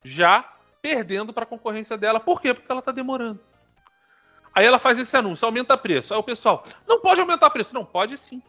[0.02, 2.18] já perdendo para a concorrência dela.
[2.18, 2.54] Por quê?
[2.54, 3.38] Porque ela tá demorando.
[4.54, 6.14] Aí ela faz esse anúncio, aumenta preço.
[6.14, 7.74] Aí o pessoal, não pode aumentar preço.
[7.74, 8.42] Não, pode sim.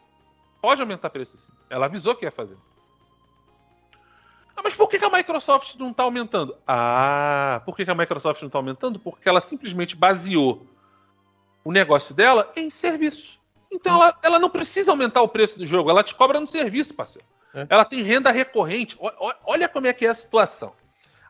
[0.62, 1.52] Pode aumentar preço sim.
[1.70, 2.56] Ela avisou que ia fazer.
[4.56, 6.58] Ah, mas por que, a Microsoft não está aumentando?
[6.66, 9.00] Ah, por que, que a Microsoft não está aumentando?
[9.00, 10.66] Porque ela simplesmente baseou
[11.64, 13.40] o negócio dela em serviço.
[13.72, 16.94] Então ela, ela não precisa aumentar o preço do jogo, ela te cobra no serviço,
[16.94, 17.28] parceiro.
[17.54, 17.66] É.
[17.70, 18.96] Ela tem renda recorrente.
[19.00, 20.74] O- o- olha como é que é a situação.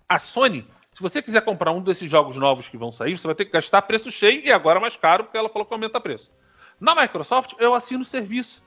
[0.07, 3.35] A Sony, se você quiser comprar um desses jogos novos que vão sair, você vai
[3.35, 6.31] ter que gastar preço cheio e agora mais caro, porque ela falou que aumenta preço.
[6.79, 8.61] Na Microsoft, eu assino o serviço.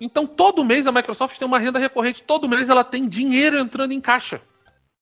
[0.00, 3.92] Então, todo mês a Microsoft tem uma renda recorrente, todo mês ela tem dinheiro entrando
[3.92, 4.40] em caixa.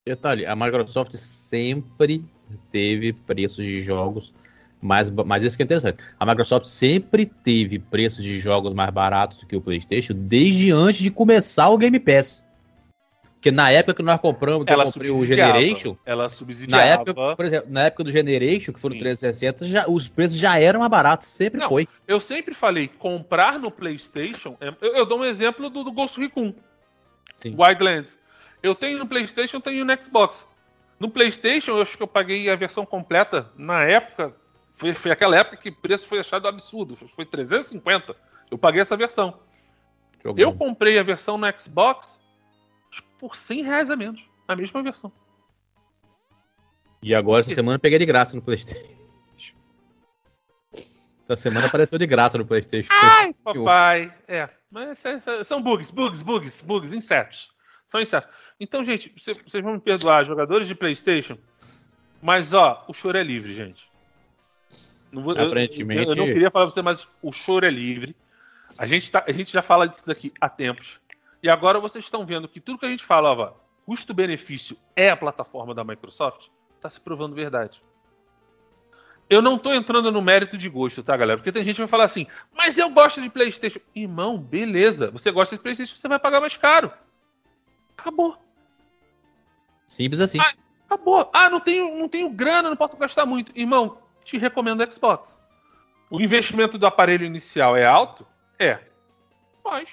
[0.05, 2.25] Detalhe, a Microsoft sempre
[2.71, 4.35] teve preços de jogos
[4.83, 5.99] mais, ba- mas isso que é interessante.
[6.19, 11.01] A Microsoft sempre teve preços de jogos mais baratos do que o PlayStation desde antes
[11.01, 12.43] de começar o Game Pass.
[13.35, 15.25] Porque na época que nós compramos, que eu comprei o.
[15.25, 16.83] Generation, Ela na subsidiava.
[16.85, 19.01] época, por exemplo, na época do Generation, que foram Sim.
[19.01, 21.89] 360, já, os preços já eram mais baratos, sempre Não, foi.
[22.07, 24.57] Eu sempre falei, comprar no PlayStation.
[24.61, 26.55] é- Eu, eu dou um exemplo do, do Ghost Recon.
[27.37, 27.57] Sim.
[27.59, 28.17] Wildlands.
[28.63, 30.47] Eu tenho no PlayStation, tenho no Xbox.
[31.01, 34.33] No PlayStation, eu acho que eu paguei a versão completa na época.
[34.73, 36.97] Foi, foi aquela época que o preço foi achado absurdo.
[37.15, 38.17] Foi 350.
[38.51, 39.39] Eu paguei essa versão.
[40.23, 42.19] Jogo Eu comprei a versão no Xbox
[43.19, 44.23] por 100 reais a menos.
[44.49, 45.13] A mesma versão.
[47.03, 48.95] E agora, essa semana, eu peguei de graça no PlayStation.
[51.25, 52.89] Essa semana apareceu de graça no PlayStation.
[52.93, 54.15] Ai, papai.
[54.27, 55.03] É, mas
[55.47, 57.51] são bugs, bugs, bugs, bugs, insetos.
[57.87, 58.29] São insetos.
[58.59, 61.37] Então, gente, cê- vocês vão me perdoar, jogadores de PlayStation,
[62.21, 63.89] mas ó, o choro é livre, gente.
[65.13, 67.71] Não vou- eu- Aparentemente- Eu, eu não queria falar pra você, mas o choro é
[67.71, 68.17] livre.
[68.79, 70.99] A gente, tá, a gente já fala disso daqui há tempos.
[71.43, 75.75] E agora vocês estão vendo que tudo que a gente falava, custo-benefício é a plataforma
[75.75, 76.49] da Microsoft,
[76.81, 77.83] tá se provando verdade.
[79.29, 81.39] Eu não tô entrando no mérito de gosto, tá, galera?
[81.39, 83.81] Porque tem gente que vai falar assim, mas eu gosto de PlayStation.
[83.95, 85.11] Irmão, beleza.
[85.11, 86.93] Você gosta de PlayStation, você vai pagar mais caro.
[87.97, 88.37] Acabou.
[89.87, 90.39] Simples assim.
[90.41, 90.53] Ah,
[90.87, 91.31] Acabou.
[91.33, 93.51] Ah, não tenho, não tenho grana, não posso gastar muito.
[93.59, 95.37] Irmão, te recomendo o Xbox.
[96.11, 98.27] O investimento do aparelho inicial é alto?
[98.59, 98.79] É.
[99.65, 99.89] Mas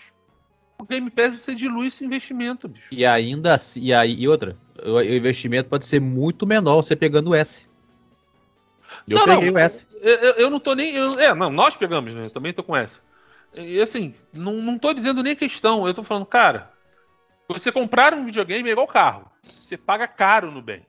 [0.77, 2.87] o Game Pass você dilui esse investimento, bicho.
[2.91, 6.95] E ainda assim, e, aí, e outra, o, o investimento pode ser muito menor você
[6.95, 7.67] pegando o S.
[9.09, 9.55] Eu Não, peguei não.
[9.55, 9.87] o S.
[10.01, 10.95] Eu, eu- eu não tô nem.
[10.95, 12.21] eu- é, não, nós pegamos, né?
[12.23, 12.99] Eu também tô com essa.
[13.55, 15.87] E assim, não, não tô dizendo nem questão.
[15.87, 16.71] Eu tô falando, cara,
[17.47, 19.29] você comprar um videogame é igual carro.
[19.41, 20.85] Você paga caro no bem.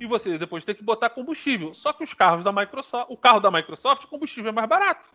[0.00, 1.72] E você depois tem que botar combustível.
[1.72, 3.06] Só que os carros da Microsoft.
[3.10, 5.08] O carro da Microsoft, o combustível é mais barato.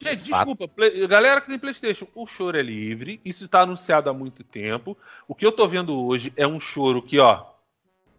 [0.00, 0.46] Gente, Fato.
[0.54, 3.20] desculpa, Play- galera que tem PlayStation, o choro é livre.
[3.24, 4.96] Isso está anunciado há muito tempo.
[5.26, 7.46] O que eu tô vendo hoje é um choro que, ó,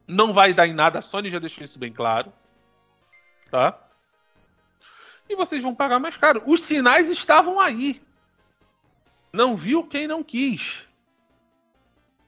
[0.07, 0.99] não vai dar em nada.
[0.99, 2.33] A Sony já deixou isso bem claro.
[3.51, 3.79] Tá?
[5.29, 6.41] E vocês vão pagar mais caro.
[6.45, 8.01] Os sinais estavam aí.
[9.31, 10.86] Não viu quem não quis.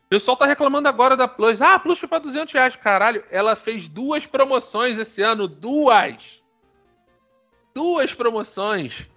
[0.10, 1.62] O pessoal tá reclamando agora da Plus.
[1.62, 2.76] Ah, a Plus foi pra 200 reais.
[2.76, 5.48] Caralho, ela fez duas promoções esse ano.
[5.48, 6.42] Duas.
[7.76, 9.08] Duas promoções.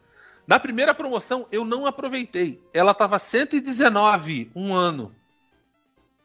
[0.46, 2.62] Na primeira promoção eu não aproveitei.
[2.74, 5.16] Ela tava 119 um ano.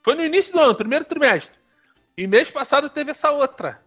[0.03, 1.57] Foi no início do ano, primeiro trimestre.
[2.17, 3.81] E mês passado teve essa outra.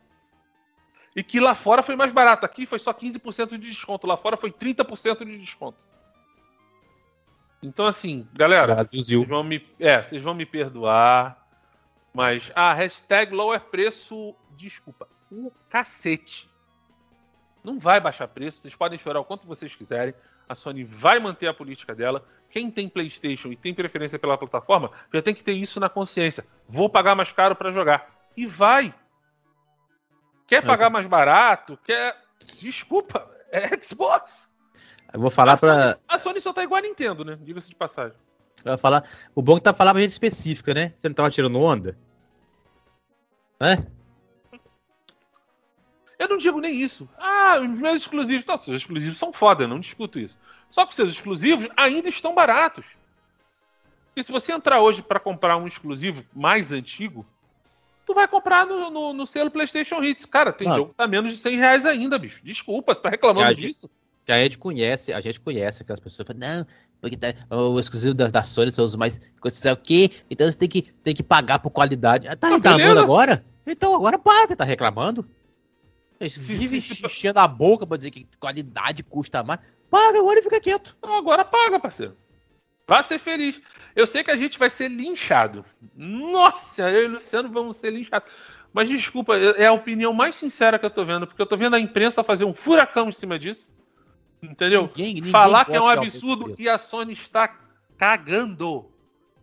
[1.15, 2.47] E que lá fora foi mais barato.
[2.47, 4.07] Aqui foi só 15% de desconto.
[4.07, 5.90] Lá fora foi 30% de desconto.
[7.63, 11.39] Então, assim, galera, vocês vão, me, é, vocês vão me perdoar.
[12.13, 16.51] Mas a ah, hashtag lower preço, desculpa, o cacete.
[17.63, 20.15] Não vai baixar preço, vocês podem chorar o quanto vocês quiserem.
[20.49, 22.27] A Sony vai manter a política dela.
[22.51, 26.45] Quem tem PlayStation e tem preferência pela plataforma já tem que ter isso na consciência.
[26.69, 28.11] Vou pagar mais caro para jogar.
[28.37, 28.93] E vai.
[30.49, 31.79] Quer pagar mais barato?
[31.85, 32.17] Quer.
[32.61, 34.50] Desculpa, é Xbox.
[35.13, 37.39] Eu vou falar para A Sony só tá igual a Nintendo, né?
[37.43, 38.17] Diga-se de passagem.
[38.65, 39.05] Eu falar...
[39.35, 40.93] O bom é que tá falando pra gente específica, né?
[40.95, 41.99] Você não tava tirando onda?
[43.61, 43.87] Né?
[46.19, 47.09] Eu não digo nem isso.
[47.19, 48.45] Ah, os meus exclusivos.
[48.47, 50.37] Não, seus exclusivos são foda, não discuto isso.
[50.71, 52.85] Só que os seus exclusivos ainda estão baratos.
[54.15, 57.25] E se você entrar hoje para comprar um exclusivo mais antigo,
[58.05, 60.27] tu vai comprar no, no, no selo PlayStation Hits.
[60.27, 62.41] Cara, tem jogo que tá menos de 100 reais ainda, bicho.
[62.45, 63.91] Desculpa, você tá reclamando disso?
[64.25, 66.67] Que a gente conhece, a gente conhece aquelas pessoas que falam, não,
[67.01, 69.19] porque tá, o exclusivo da, da Sony são os mais.
[69.19, 70.11] O quê?
[70.31, 72.29] Então você tem que, tem que pagar por qualidade.
[72.37, 73.03] Tá ah, reclamando beleza?
[73.03, 73.45] agora?
[73.67, 75.27] Então agora paga, tá reclamando?
[76.21, 79.61] Vive enchendo a boca pra dizer que qualidade custa mais.
[79.91, 80.95] Paga agora e fica quieto.
[80.99, 82.17] Então agora paga, parceiro.
[82.87, 83.61] Vá ser feliz.
[83.97, 85.65] Eu sei que a gente vai ser linchado.
[85.95, 88.31] Nossa, eu e o Luciano vamos ser linchados.
[88.73, 91.75] Mas desculpa, é a opinião mais sincera que eu tô vendo, porque eu tô vendo
[91.75, 93.71] a imprensa fazer um furacão em cima disso.
[94.43, 94.83] Entendeu?
[94.83, 97.59] Ninguém, ninguém Falar que é um absurdo e a Sony está
[97.97, 98.87] cagando.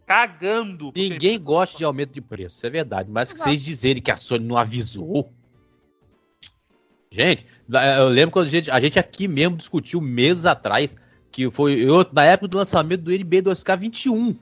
[0.05, 0.91] Cagando.
[0.95, 3.09] Ninguém gosta de aumento de preço, isso é verdade.
[3.11, 5.31] Mas que vocês dizerem que a Sony não avisou.
[7.11, 7.45] Gente,
[7.97, 10.95] eu lembro quando a gente, a gente aqui mesmo discutiu meses atrás
[11.31, 14.37] que foi eu, na época do lançamento do NB 2K21.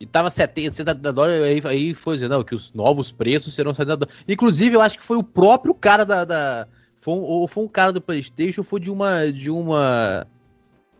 [0.00, 3.74] E tava 70, 70 dólares, aí, aí foi dizendo, não, que os novos preços serão
[3.74, 4.24] 70 dólares.
[4.28, 6.24] Inclusive, eu acho que foi o próprio cara da.
[6.24, 6.68] da
[7.08, 9.32] foi um, ou foi um cara do Playstation, ou foi de uma.
[9.32, 10.26] de uma.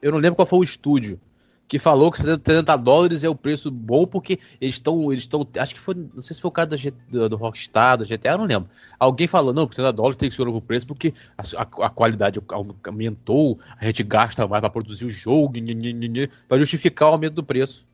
[0.01, 1.21] Eu não lembro qual foi o estúdio
[1.67, 5.13] que falou que 70 dólares é o preço bom porque eles estão.
[5.13, 5.47] Eles estão.
[5.59, 5.95] Acho que foi.
[5.95, 6.71] Não sei se foi o caso
[7.11, 8.71] do, do Rockstar, do GTA, não lembro.
[8.99, 11.91] Alguém falou, não, 70 dólares tem que ser o novo preço porque a, a, a
[11.91, 12.41] qualidade
[12.87, 15.53] aumentou, a gente gasta mais para produzir o jogo,
[16.49, 17.87] para justificar o aumento do preço.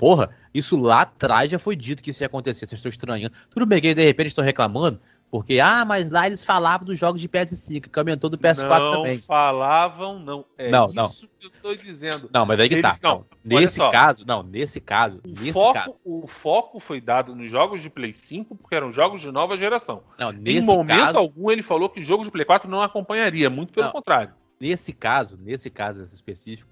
[0.00, 3.34] Porra, isso lá atrás já foi dito que isso ia acontecer, vocês estão estranhando.
[3.50, 4.98] Tudo bem que de repente estão reclamando,
[5.30, 8.92] porque, ah, mas lá eles falavam dos jogos de PS5, que aumentou do PS4 não
[8.92, 9.16] também.
[9.16, 10.44] Não falavam, não.
[10.58, 11.08] É não, isso não.
[11.08, 12.28] que eu tô dizendo.
[12.32, 12.88] Não, mas aí que tá.
[12.88, 13.00] eles.
[13.00, 15.94] Não, nesse caso, não, nesse caso, o nesse foco, caso.
[16.04, 20.02] O foco foi dado nos jogos de Play 5, porque eram jogos de nova geração.
[20.18, 23.48] Não, nesse em momento caso, algum ele falou que jogos de Play 4 não acompanharia,
[23.48, 24.34] muito pelo não, contrário.
[24.58, 26.68] Nesse caso, nesse caso específico,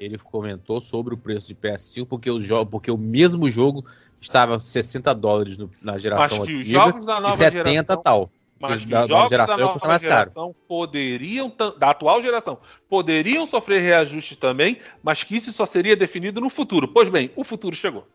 [0.00, 3.84] ele comentou sobre o preço de PS5 porque o, jogo, porque o mesmo jogo
[4.18, 8.30] estava 60 dólares no, na geração antiga os jogos da nova e 70 geração, tal.
[8.58, 10.56] Mas da, jogos geração da nova mais geração caro.
[10.66, 12.58] poderiam, da atual geração,
[12.88, 16.88] poderiam sofrer reajustes também, mas que isso só seria definido no futuro.
[16.88, 18.06] Pois bem, o futuro chegou.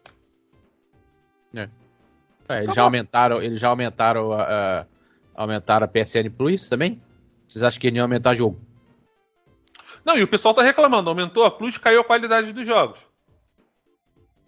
[1.54, 1.70] É.
[2.50, 4.86] É, eles, já aumentaram, eles já aumentaram a, a,
[5.36, 7.02] aumentaram a PSN Plus também?
[7.48, 8.60] Vocês acham que iam aumentar jogo?
[10.06, 13.00] Não, e o pessoal tá reclamando, aumentou a Plus, caiu a qualidade dos jogos.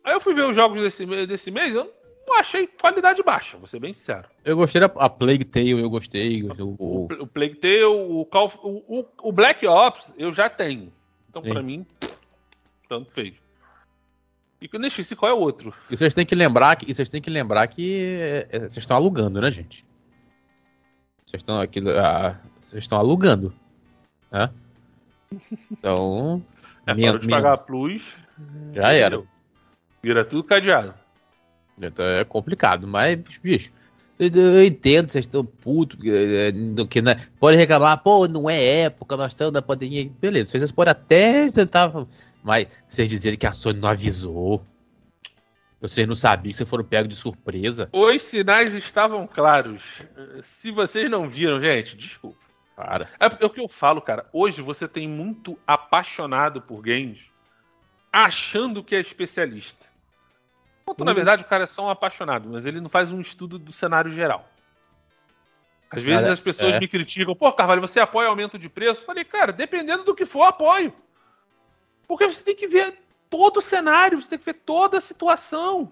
[0.03, 1.91] Aí eu fui ver os jogos desse, desse mês, eu
[2.27, 4.27] eu achei qualidade baixa, vou ser bem sincero.
[4.43, 6.43] Eu gostei da a Plague Tale, eu gostei.
[6.43, 10.91] O, o, o Plague Tale, o, Call, o, o, Black Ops, eu já tenho.
[11.29, 11.85] Então, pra mim,
[12.89, 13.33] tanto fez.
[14.61, 15.73] E eu nem esqueci qual é o outro.
[15.89, 18.97] E vocês têm que lembrar que, vocês têm que, lembrar que é, é, vocês estão
[18.97, 19.85] alugando, né, gente?
[21.25, 21.79] Vocês estão aqui.
[21.91, 23.53] Ah, vocês estão alugando.
[24.29, 24.49] Né?
[25.71, 26.43] Então.
[26.85, 27.37] É, minha, de minha...
[27.37, 28.03] pagar a plus.
[28.73, 29.21] Já era.
[30.01, 30.93] Vira tudo cadeado.
[31.81, 33.71] Então é complicado, mas, bicho,
[34.19, 36.51] eu, entendo, vocês estão putos, é,
[36.89, 37.27] que, né?
[37.39, 40.09] Pode reclamar, pô, não é época, nós estamos na pandemia.
[40.19, 41.91] Beleza, vocês podem até tentar,
[42.43, 44.63] mas vocês dizerem que a Sony não avisou.
[45.79, 47.87] Vocês não sabiam que vocês foram pegos de surpresa.
[47.93, 49.83] Os sinais estavam claros.
[50.41, 52.46] Se vocês não viram, gente, desculpa.
[52.77, 53.09] Cara.
[53.19, 54.29] É, é o que eu falo, cara.
[54.31, 57.19] Hoje você tem muito apaixonado por games
[58.13, 59.87] achando que é especialista.
[60.85, 63.57] Ponto, na verdade, o cara é só um apaixonado, mas ele não faz um estudo
[63.57, 64.47] do cenário geral.
[65.89, 66.79] Às vezes cara, as pessoas é.
[66.79, 69.01] me criticam, pô, Carvalho, você apoia aumento de preço?
[69.01, 70.93] Eu falei, cara, dependendo do que for, apoio.
[72.07, 75.91] Porque você tem que ver todo o cenário, você tem que ver toda a situação.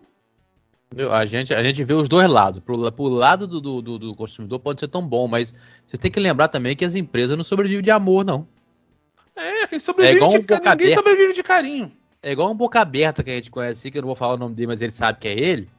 [1.12, 2.62] A gente, a gente vê os dois lados.
[2.64, 5.54] Pro, pro lado do, do, do consumidor pode ser tão bom, mas
[5.86, 8.48] você tem que lembrar também que as empresas não sobrevivem de amor, não.
[9.36, 11.02] É, quem sobrevive É igual um de ca- boca ninguém aberta.
[11.10, 11.92] sobrevive de carinho.
[12.24, 14.38] É igual um boca aberta que a gente conhece, que eu não vou falar o
[14.38, 15.70] nome dele, mas ele sabe que é ele.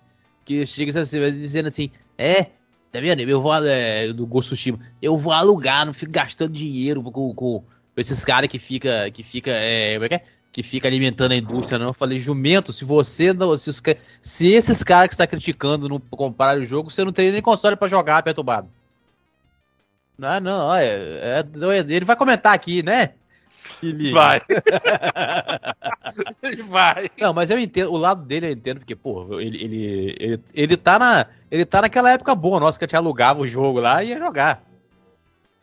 [0.45, 2.45] Que chega assim, dizendo assim: É,
[2.91, 3.21] tá vendo?
[3.21, 7.65] Eu vou é, do Ghost Tsushima, eu vou alugar, não fico gastando dinheiro com, com
[7.97, 10.23] esses caras que fica, que fica, é, como é que é?
[10.57, 11.89] Que fica alimentando a indústria, não.
[11.89, 13.59] Eu falei, jumento, se você não.
[13.59, 13.83] Se, os
[14.23, 17.43] se esses caras que você tá criticando não compraram o jogo, você não teria nem
[17.43, 18.67] console pra jogar perturbado.
[20.17, 21.45] Não, não, é, é,
[21.91, 23.11] ele vai comentar aqui, né?
[23.83, 24.41] Ele- Vai.
[26.67, 27.11] Vai.
[27.21, 30.77] Não, mas eu entendo, o lado dele eu entendo, porque, pô, ele, ele, ele, ele,
[30.79, 34.03] tá, na, ele tá naquela época boa nossa, que a gente alugava o jogo lá
[34.03, 34.66] e ia jogar.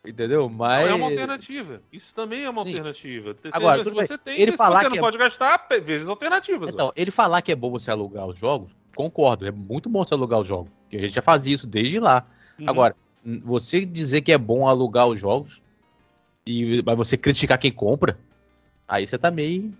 [0.06, 0.48] Entendeu?
[0.50, 0.90] Mas.
[0.90, 1.80] É uma alternativa.
[1.92, 2.70] Isso também é uma Sim.
[2.72, 3.34] alternativa.
[3.52, 6.70] Agora, você tem, Ele se falar você que não é- pode gastar, as alternativas.
[6.70, 10.12] Então, ele falar que é bom você alugar os jogos, concordo, é muito bom você
[10.12, 10.70] alugar os jogos.
[10.82, 12.26] Porque a gente já fazia isso desde lá.
[12.58, 12.68] Uhum.
[12.68, 12.94] Agora,
[13.42, 15.62] você dizer que é bom alugar os jogos,
[16.46, 18.18] e mas você criticar quem compra,
[18.86, 19.72] aí você tá meio,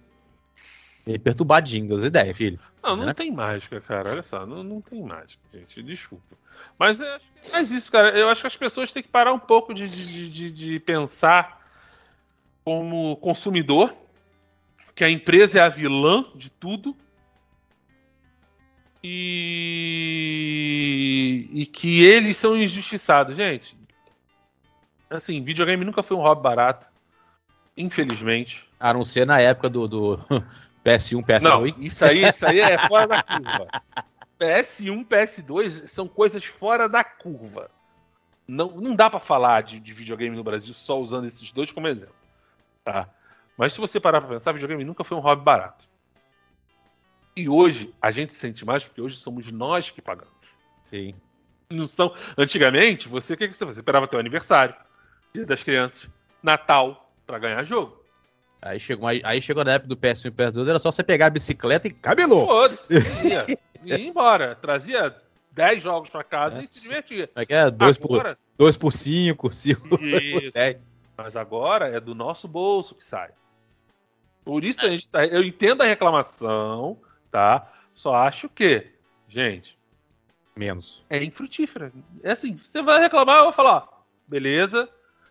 [1.06, 2.58] meio perturbadinho das ideias, filho.
[2.82, 3.14] Não, não né?
[3.14, 4.10] tem mágica, cara.
[4.10, 5.82] Olha só, não, não tem mágica, gente.
[5.82, 6.36] Desculpa.
[6.78, 8.16] Mas é é mais isso, cara.
[8.18, 11.62] Eu acho que as pessoas têm que parar um pouco de, de, de, de pensar
[12.64, 13.94] como consumidor,
[14.94, 16.96] que a empresa é a vilã de tudo.
[19.02, 19.76] E,
[21.52, 23.76] e que eles são injustiçados, gente.
[25.10, 26.88] Assim, videogame nunca foi um hobby barato.
[27.76, 28.64] Infelizmente.
[28.80, 30.18] A não ser na época do, do
[30.84, 31.82] PS1, Não, PS2.
[31.82, 33.68] isso aí, isso aí é fora da curva.
[34.38, 37.70] PS1, PS2 são coisas fora da curva.
[38.46, 41.88] Não, não dá pra falar de, de videogame no Brasil só usando esses dois como
[41.88, 42.14] exemplo.
[42.84, 43.08] Tá?
[43.56, 45.88] Mas se você parar pra pensar, videogame nunca foi um hobby barato.
[47.36, 50.32] E hoje a gente sente mais porque hoje somos nós que pagamos.
[50.82, 51.14] Sim.
[51.70, 52.14] Não são.
[52.36, 53.74] Antigamente, você o que, que você fazia?
[53.74, 54.76] Você esperava teu aniversário,
[55.32, 56.06] Dia das Crianças,
[56.42, 58.03] Natal, pra ganhar jogo.
[58.64, 61.26] Aí chegou, aí, aí chegou na época do PS1 e PS2, era só você pegar
[61.26, 62.46] a bicicleta e cabelou.
[62.46, 62.88] Foda-se,
[63.28, 64.54] ia, ia embora.
[64.54, 65.14] Trazia
[65.52, 67.26] 10 jogos pra casa É, e se divertia.
[67.26, 67.70] Como é que é?
[67.70, 70.50] 2 por, Agora, dois por 5, 5 por Isso.
[70.52, 70.96] 10.
[71.14, 73.32] Mas agora é do nosso bolso que sai.
[74.42, 75.26] Por isso a gente tá.
[75.26, 76.98] Eu entendo a reclamação,
[77.30, 77.70] tá?
[77.94, 78.86] Só acho que,
[79.28, 79.78] gente,
[80.56, 81.04] Menos.
[81.10, 81.92] é infrutífera.
[82.22, 83.88] É assim, você vai reclamar, eu vou falar, ó,
[84.26, 84.88] beleza,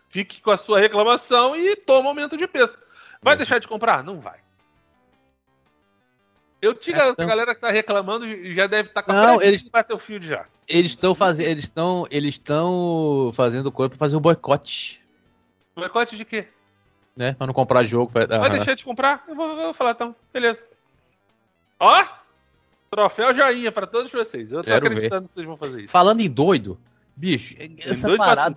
[0.08, 2.78] fique com a sua reclamação e toma aumento de preço.
[3.24, 4.04] Vai deixar de comprar?
[4.04, 4.38] Não vai.
[6.60, 9.14] Eu te É, garanto, então- a galera que tá reclamando já deve estar com a
[9.14, 10.46] Não, eles- bater o fio já.
[10.66, 11.46] Eles estão fazendo.
[11.48, 12.06] Eles estão.
[12.10, 15.02] Eles estão fazendo coisa pra fazer um boicote.
[15.76, 16.46] Boicote de quê?
[17.16, 17.34] Né?
[17.34, 18.10] Pra não comprar jogo.
[18.10, 19.24] Vai, deixar de comprar?
[19.28, 20.16] Eu vou, eu vou falar então.
[20.32, 20.64] Beleza.
[21.78, 22.02] Ó!
[22.90, 24.52] Troféu joinha pra todos vocês.
[24.52, 25.92] Eu tô Quero acreditando que vocês vão fazer isso.
[25.92, 26.78] Falando em doido,
[27.16, 28.56] bicho, essa Doido pra parada,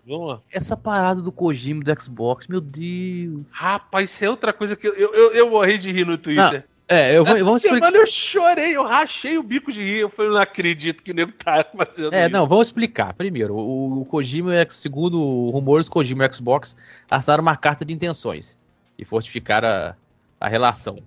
[0.52, 3.42] essa parada do Kojima do Xbox, meu Deus.
[3.52, 6.66] Rapaz, isso é outra coisa que eu, eu, eu, morri de rir no Twitter.
[6.90, 7.94] É, eu vou, Essa vamos explicar.
[7.94, 10.00] eu chorei, eu rachei o bico de rir.
[10.00, 12.30] Eu falei, não acredito que o nego tá fazendo É, isso.
[12.30, 13.14] não, vamos explicar.
[13.14, 16.76] Primeiro, o, o Kojima, é- segundo rumores, Kojima e o Xbox
[17.12, 18.58] assinaram uma carta de intenções
[18.98, 19.96] e fortificaram a,
[20.40, 21.00] a relação.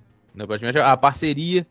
[0.85, 1.67] A parceria,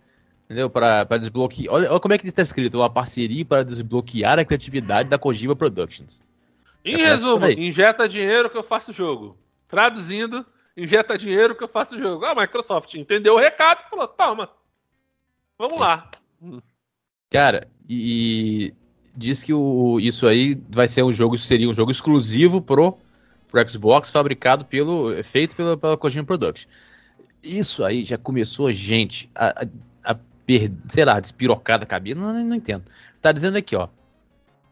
[0.49, 0.69] entendeu?
[0.69, 1.73] Para desbloquear.
[1.73, 5.55] Olha, olha como é que está escrito: uma parceria para desbloquear a criatividade da Kojima
[5.55, 6.19] Productions.
[6.83, 9.37] Em É, resumo, injeta dinheiro que eu faço o jogo.
[9.67, 10.43] Traduzindo,
[10.75, 12.25] injeta dinheiro que eu faço o jogo.
[12.25, 14.49] Ah, a Microsoft entendeu o recado e falou: toma.
[15.57, 15.79] Vamos Sim.
[15.79, 16.09] lá.
[17.29, 18.73] Cara, e, e
[19.15, 22.97] diz que o, isso aí vai ser um jogo, seria um jogo exclusivo pro,
[23.47, 26.67] pro Xbox, fabricado pelo, feito pela, pela Kojima Productions.
[27.43, 29.67] Isso aí já começou gente a, a
[30.49, 32.83] per- sei lá, despirocada a cabeça, não, não entendo.
[33.21, 33.87] Tá dizendo aqui, ó,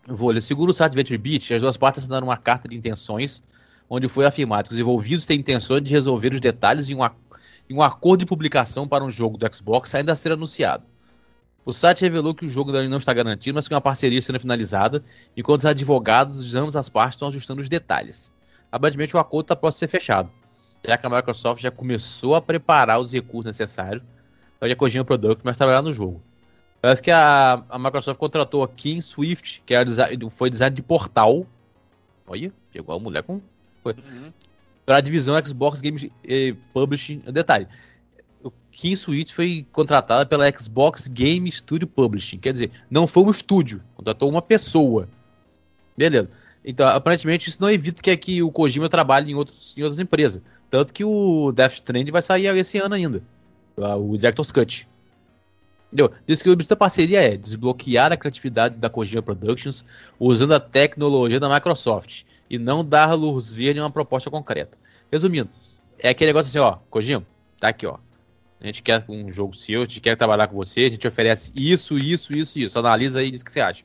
[0.07, 3.43] vou ler, segundo o site Venture Beat, as duas partes assinaram uma carta de intenções,
[3.88, 7.05] onde foi afirmado que os envolvidos têm intenções de resolver os detalhes em um,
[7.69, 10.84] em um acordo de publicação para um jogo do Xbox ainda a ser anunciado.
[11.63, 14.39] O site revelou que o jogo ainda não está garantido, mas que uma parceria sendo
[14.39, 15.03] finalizada,
[15.36, 18.34] enquanto os advogados de ambas as partes estão ajustando os detalhes.
[18.71, 20.32] Aparentemente o acordo está próximo a ser fechado,
[20.84, 24.01] já que a Microsoft já começou a preparar os recursos necessários
[24.60, 26.22] para a Kojima Products mas trabalhar no jogo.
[26.82, 30.82] Parece que a, a Microsoft contratou a Kim Swift, que era design- foi design de
[30.82, 31.45] portal.
[32.28, 33.41] Olha, chegou a mulher com
[33.86, 34.34] Uhum.
[34.86, 37.20] para a divisão Xbox Games eh, Publishing.
[37.32, 37.68] Detalhe:
[38.43, 42.38] o Kim Switch foi contratada pela Xbox Game Studio Publishing.
[42.38, 45.08] Quer dizer, não foi um estúdio, contratou uma pessoa.
[45.95, 46.30] Beleza.
[46.66, 50.41] Então, aparentemente, isso não evita que, que o Kojima trabalhe em, outros, em outras empresas.
[50.70, 53.24] Tanto que o Death Strand vai sair esse ano ainda.
[53.82, 54.88] Ah, O Director's Cut.
[55.88, 56.11] Entendeu?
[56.28, 59.86] Diz que o objetivo da parceria é desbloquear a criatividade da Kojima Productions
[60.19, 64.78] usando a tecnologia da Microsoft e não dar luz verde a uma proposta concreta.
[65.11, 65.49] Resumindo,
[65.99, 67.25] É aquele negócio assim, ó, Kojima,
[67.59, 67.97] tá aqui, ó.
[68.59, 71.51] A gente quer um jogo seu, a gente quer trabalhar com você, a gente oferece
[71.55, 72.78] isso, isso, isso, isso.
[72.80, 73.84] Analisa aí e diz o que você acha.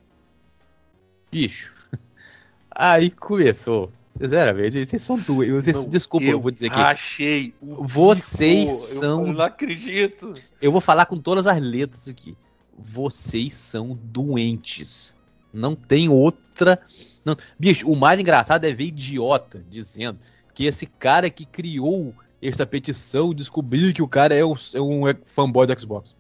[1.31, 1.73] Bicho.
[2.71, 3.93] Aí começou.
[4.21, 5.51] Sinceramente, vocês são dois.
[5.51, 6.81] Vocês, Não, desculpa, eu, vou dizer aqui.
[6.81, 7.55] Achei.
[7.61, 8.77] Vocês bico.
[8.77, 10.33] são- Eu não acredito.
[10.61, 12.37] Eu vou falar com todas as letras aqui.
[12.79, 15.15] Vocês são doentes.
[15.53, 16.81] Não tem outra.
[17.25, 17.37] Não.
[17.59, 20.19] Bicho, o mais engraçado é ver idiota dizendo
[20.55, 25.03] que esse cara que criou essa petição descobriu que o cara é um, é um
[25.25, 26.15] fanboy do Xbox.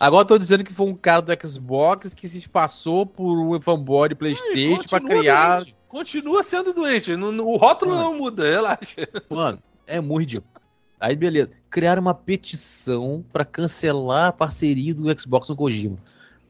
[0.00, 3.60] Agora eu tô dizendo que foi um cara do Xbox que se passou por um
[3.60, 5.56] fanboy de PlayStation pra Continua criar.
[5.58, 5.76] doente.
[5.92, 7.12] Continua sendo doente.
[7.12, 8.02] O rótulo Mano.
[8.04, 9.06] não muda, relaxa.
[9.28, 10.50] Mano, é muito ridículo.
[10.98, 11.50] Aí, beleza.
[11.68, 15.98] Criaram uma petição pra cancelar a parceria do Xbox com o Kojima.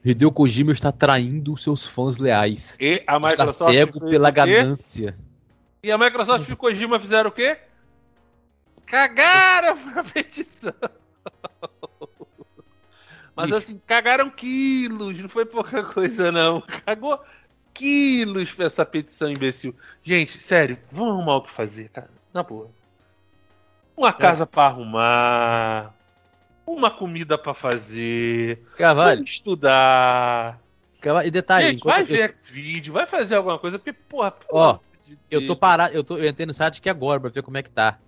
[0.05, 2.77] Hideo Kojima está traindo seus fãs leais.
[2.79, 5.17] E a Está Microsoft cego fez pela ganância.
[5.83, 7.57] E a Microsoft e o Kojima fizeram o quê?
[8.85, 10.73] Cagaram pra petição.
[13.35, 13.57] Mas Bicho.
[13.57, 16.61] assim, cagaram quilos, não foi pouca coisa não.
[16.85, 17.19] Cagou
[17.73, 19.75] quilos pra essa petição imbecil.
[20.03, 22.09] Gente, sério, vamos arrumar o que fazer, cara.
[22.33, 22.69] Na boa.
[23.95, 25.93] Uma casa pra arrumar.
[26.65, 28.61] Uma comida pra fazer.
[28.77, 30.59] Carvalho, Vamos estudar.
[31.01, 34.79] Carvalho, e detalhe, Gente, vai eu, ver X-Video, vai fazer alguma coisa, porque, porra, Ó,
[35.05, 37.57] de eu tô parado, eu, tô, eu entrei no site aqui agora pra ver como
[37.57, 37.99] é que tá.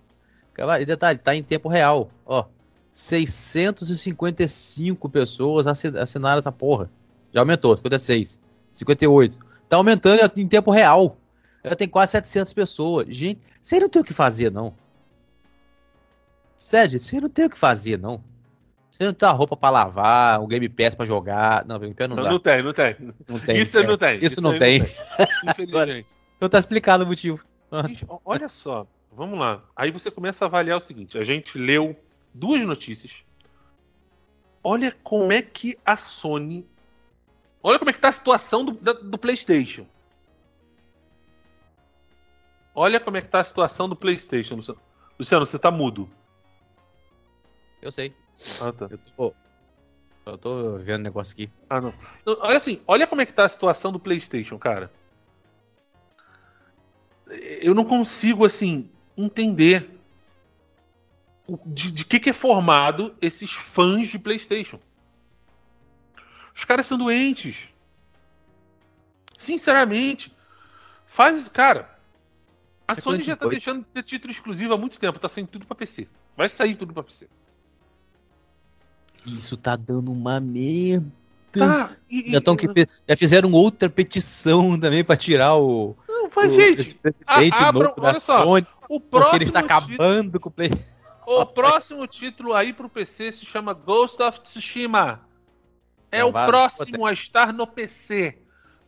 [0.54, 2.10] Carvalho, e detalhe, tá em tempo real.
[2.24, 2.46] Ó,
[2.90, 6.90] 655 pessoas assi- assinaram essa porra.
[7.32, 8.40] Já aumentou, 56,
[8.72, 9.38] 58.
[9.68, 11.16] Tá aumentando em tempo real.
[11.64, 13.06] Já tem quase 700 pessoas.
[13.08, 14.74] Gente, você não tem o que fazer, não.
[16.56, 18.22] Sério, você não tem o que fazer, não.
[18.90, 21.66] Você não tem uma roupa pra lavar, um Game Pass pra jogar.
[21.66, 22.30] Não, Game Pass não, Não, dá.
[22.30, 22.96] não tem, não tem.
[23.28, 23.56] Não tem.
[23.60, 24.24] Isso não tem.
[24.24, 24.82] Isso não aí tem.
[25.44, 26.08] Infelizmente.
[26.36, 27.44] Então tá explicado o motivo.
[27.88, 29.62] Gente, olha só, vamos lá.
[29.74, 31.94] Aí você começa a avaliar o seguinte: a gente leu
[32.32, 33.24] duas notícias.
[34.62, 36.66] Olha como é que a Sony.
[37.66, 39.88] Olha como é que tá a situação do, do PlayStation.
[42.72, 44.54] Olha como é que tá a situação do PlayStation.
[44.54, 44.80] Luciano,
[45.18, 46.08] Luciano você tá mudo.
[47.82, 48.14] Eu sei.
[48.60, 48.86] Ah, tá.
[48.88, 49.34] Eu tô,
[50.26, 51.50] eu tô vendo o negócio aqui.
[51.68, 51.92] Ah, não.
[52.24, 54.88] Olha assim, olha como é que tá a situação do PlayStation, cara.
[57.60, 59.90] Eu não consigo, assim, entender
[61.66, 64.78] de, de que, que é formado esses fãs de PlayStation.
[66.56, 67.68] Os caras são doentes.
[69.36, 70.34] Sinceramente.
[71.06, 71.48] Faz.
[71.48, 71.98] Cara,
[72.88, 73.52] a É Sony já tá doido.
[73.52, 75.18] deixando de ser título exclusivo há muito tempo.
[75.18, 76.08] Tá saindo tudo pra PC.
[76.36, 77.28] Vai sair tudo pra PC.
[79.26, 81.06] Isso tá dando uma merda.
[81.52, 81.90] Tá.
[82.10, 82.66] E, Já, tão que,
[83.08, 87.68] já fizeram outra petição também pra tirar o, Não, o mas, gente, esse presidente a-
[87.68, 90.70] abram- olha só, Sony, o porque próximo ele está título- acabando com o Play.
[91.26, 95.20] O próximo título aí pro PC se chama Ghost of Tsushima.
[96.18, 98.38] É o próximo a estar no PC.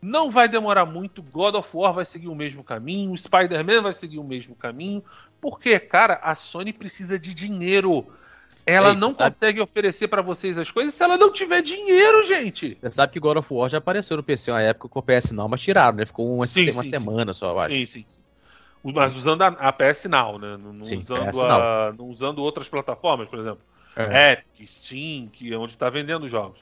[0.00, 1.22] Não vai demorar muito.
[1.22, 3.16] God of War vai seguir o mesmo caminho.
[3.18, 5.02] Spider-Man vai seguir o mesmo caminho.
[5.40, 8.06] Porque, cara, a Sony precisa de dinheiro.
[8.64, 12.22] Ela você não sabe- consegue oferecer pra vocês as coisas se ela não tiver dinheiro,
[12.24, 12.76] gente.
[12.80, 15.32] Você sabe que God of War já apareceu no PC uma época com o PS
[15.32, 16.04] não, mas tiraram, né?
[16.06, 17.74] Ficou uma, Sim, se- uma sim, semana só, eu acho.
[17.74, 18.04] Sim, sim.
[18.08, 18.92] sim.
[18.94, 20.56] Mas usando a, a PS Now, né?
[20.56, 23.60] Não, não Sim, usando PS a- não usando outras plataformas, por exemplo.
[23.96, 24.32] É.
[24.34, 26.60] Epic, Steam, que é onde está vendendo os jogos.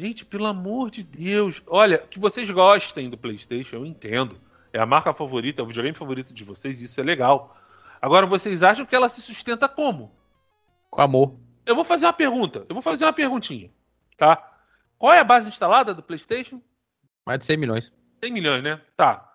[0.00, 1.62] Gente, pelo amor de Deus.
[1.66, 4.40] Olha, que vocês gostem do PlayStation, eu entendo.
[4.72, 7.54] É a marca favorita, é o videogame favorito de vocês, isso é legal.
[8.00, 10.10] Agora, vocês acham que ela se sustenta como?
[10.88, 11.36] Com amor.
[11.66, 12.64] Eu vou fazer uma pergunta.
[12.66, 13.70] Eu vou fazer uma perguntinha,
[14.16, 14.42] tá?
[14.98, 16.62] Qual é a base instalada do PlayStation?
[17.26, 17.92] Mais de 100 milhões.
[18.24, 18.80] 100 milhões, né?
[18.96, 19.30] Tá.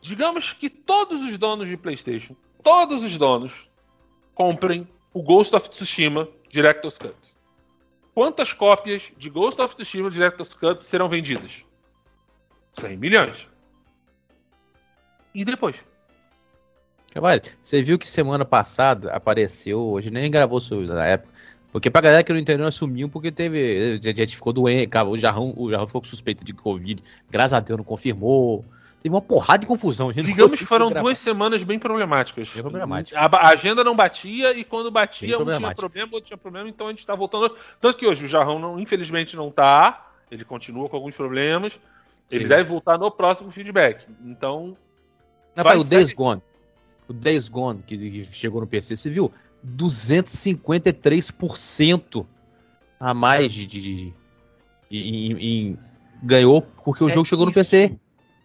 [0.00, 3.68] Digamos que todos os donos de PlayStation, todos os donos,
[4.34, 7.38] comprem o Ghost of Tsushima Director's Cut.
[8.20, 11.64] Quantas cópias de Ghost of Tsushima Director's Cut serão vendidas?
[12.74, 13.48] 100 milhões.
[15.34, 15.76] E depois?
[17.14, 21.32] Carvalho, você viu que semana passada apareceu, hoje nem gravou sobre na época,
[21.72, 25.54] porque pra galera que não entendeu, assumiu porque teve, a gente ficou doente, o Jarrão,
[25.56, 28.66] o Jarrão ficou com suspeita de Covid, graças a Deus não confirmou,
[29.02, 30.10] teve uma porrada de confusão.
[30.10, 31.02] a gente não Digamos que foram gravar.
[31.02, 32.48] duas semanas bem problemáticas.
[32.50, 33.18] Bem problemáticas.
[33.20, 36.86] A, a agenda não batia e quando batia um tinha problema, outro tinha problema, então
[36.86, 37.54] a gente tá voltando.
[37.80, 40.06] Tanto que hoje o Jarrão, não, infelizmente, não tá.
[40.30, 41.78] Ele continua com alguns problemas.
[42.30, 42.48] Ele Sim.
[42.48, 44.06] deve voltar no próximo feedback.
[44.24, 44.76] Então,
[45.56, 46.14] Rapaz, vai o Days sair.
[46.14, 46.42] Gone,
[47.08, 49.32] o Days Gone que, que chegou no PC, você viu?
[49.76, 52.26] 253%
[52.98, 54.12] a mais de, de-
[54.90, 55.78] em- em-
[56.22, 57.58] ganhou porque o É jogo chegou no isso.
[57.58, 57.96] PC.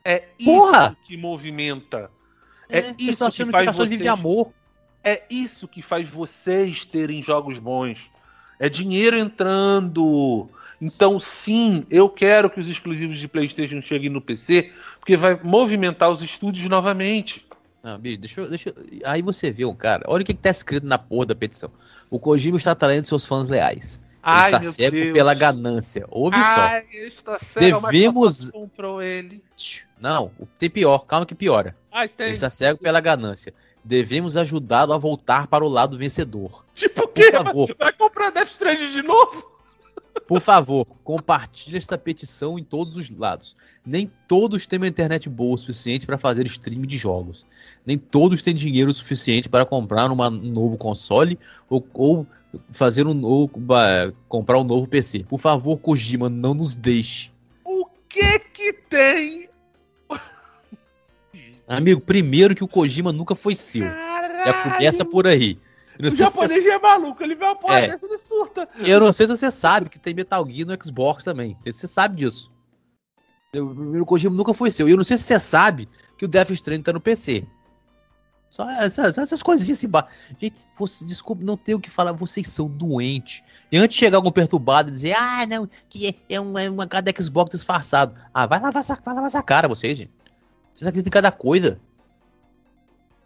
[0.05, 0.95] É Porra!
[0.97, 2.09] isso que movimenta.
[2.69, 4.51] É É, isso que faz que a pessoa vive de vocês- amor.
[5.03, 7.99] É isso que faz vocês terem jogos bons.
[8.59, 10.47] É dinheiro entrando.
[10.81, 16.09] Então, sim, eu quero que os exclusivos de PlayStation cheguem no PC, porque vai movimentar
[16.11, 17.45] os estúdios novamente.
[17.83, 18.75] Não, bicho, deixa eu, deixa eu...
[19.05, 20.03] Aí você vê um cara.
[20.07, 21.71] Olha o que, que tá escrito na porra da petição.
[22.09, 23.99] O Kojima está traindo seus fãs leais.
[24.25, 25.13] Ele Ai, está cego Deus.
[25.13, 26.05] pela ganância.
[26.09, 29.43] Ouve Ai, ele está cego, Devemos- comprou ele.
[29.55, 29.81] só.
[30.01, 30.99] Não, tem pior.
[31.05, 31.75] Calma que piora.
[31.91, 32.31] Ai, Ele tem.
[32.31, 33.53] está cego pela ganância.
[33.83, 36.65] Devemos ajudá-lo a voltar para o lado vencedor.
[36.73, 37.31] Tipo o Por quê?
[37.31, 39.51] favor, Vai comprar Death Stranding de novo?
[40.27, 43.55] por favor, compartilhe esta petição em todos os lados.
[43.85, 47.45] Nem todos têm uma internet boa o suficiente para fazer stream de jogos.
[47.85, 51.37] Nem todos têm dinheiro suficiente para comprar uma- um novo console
[51.69, 52.25] ou, ou
[52.71, 55.23] fazer um novo, ba- comprar um novo PC.
[55.27, 57.31] Por favor, Kojima, não nos deixe.
[57.63, 59.49] O que que tem?
[61.67, 63.85] Amigo, primeiro que o Kojima nunca foi seu.
[63.85, 65.57] Já começa por aí.
[65.97, 67.87] Eu não, O sei se japonês você, é maluco, ele vê uma porra É.
[67.87, 68.67] dessa, ele surta.
[68.79, 71.57] eu não sei se você sabe que tem Metal Gear no Xbox também.
[71.65, 72.51] Você sabe disso.
[73.51, 74.87] Primeiro, o Kojima nunca foi seu.
[74.89, 75.87] E eu não sei se você sabe
[76.17, 77.45] que o Death Stranding tá no PC.
[78.55, 79.91] Só essas, essas coisinhas assim.
[80.39, 82.13] Gente, você, desculpa, não tem o que falar.
[82.13, 83.43] Vocês são doentes.
[83.69, 86.69] E antes de chegar algum perturbado e dizer, ah, não, que é, é, uma, é
[86.69, 86.87] uma
[87.21, 88.17] Xbox disfarçado.
[88.33, 90.11] Ah, vai lavar, essa, vai lavar essa cara, vocês, gente.
[90.73, 91.81] Vocês acreditam em cada coisa.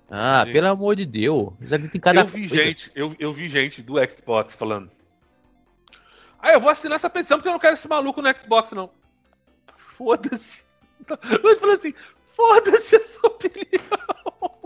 [0.10, 0.54] Ah, Gente.
[0.54, 1.54] pelo amor de Deus.
[1.60, 2.64] Vocês acreditam em cada eu vi coisa.
[2.64, 4.90] gente, eu, eu vi gente do Xbox falando.
[6.40, 8.90] Ah, eu vou assinar essa petição porque eu não quero esse maluco no Xbox, não.
[9.96, 10.64] Foda-se.
[11.46, 11.94] Ele falou assim:
[12.36, 14.59] foda-se a sua opinião.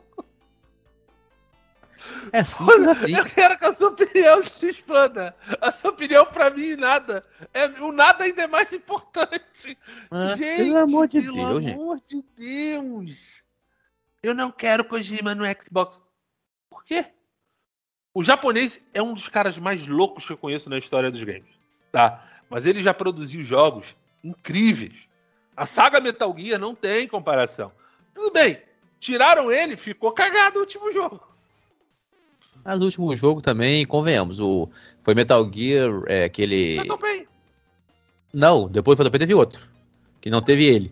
[2.32, 3.16] É simples assim.
[3.16, 5.36] Eu quero que a sua opinião se expanda.
[5.62, 7.26] A sua opinião, pra mim, nada.
[7.54, 9.78] É, o nada ainda é mais importante.
[10.12, 11.74] Ah, gente, pelo amor de pelo Deus, gente.
[11.74, 13.44] amor de Deus.
[14.22, 16.00] Eu não quero Kojima no Xbox.
[16.70, 17.06] Por quê?
[18.14, 21.50] O japonês é um dos caras mais loucos que eu conheço na história dos games.
[21.92, 22.24] Tá?
[22.50, 24.94] Mas ele já produziu jogos incríveis.
[25.56, 27.72] A saga Metal Gear não tem comparação.
[28.14, 28.62] Tudo bem.
[29.00, 31.33] Tiraram ele, ficou cagado o último jogo.
[32.64, 34.70] Mas o último jogo também, convenhamos, o,
[35.02, 36.82] foi Metal Gear, é, aquele...
[36.86, 37.28] Mas bem.
[38.34, 39.68] Não, depois foi teve outro,
[40.22, 40.92] que não teve ele.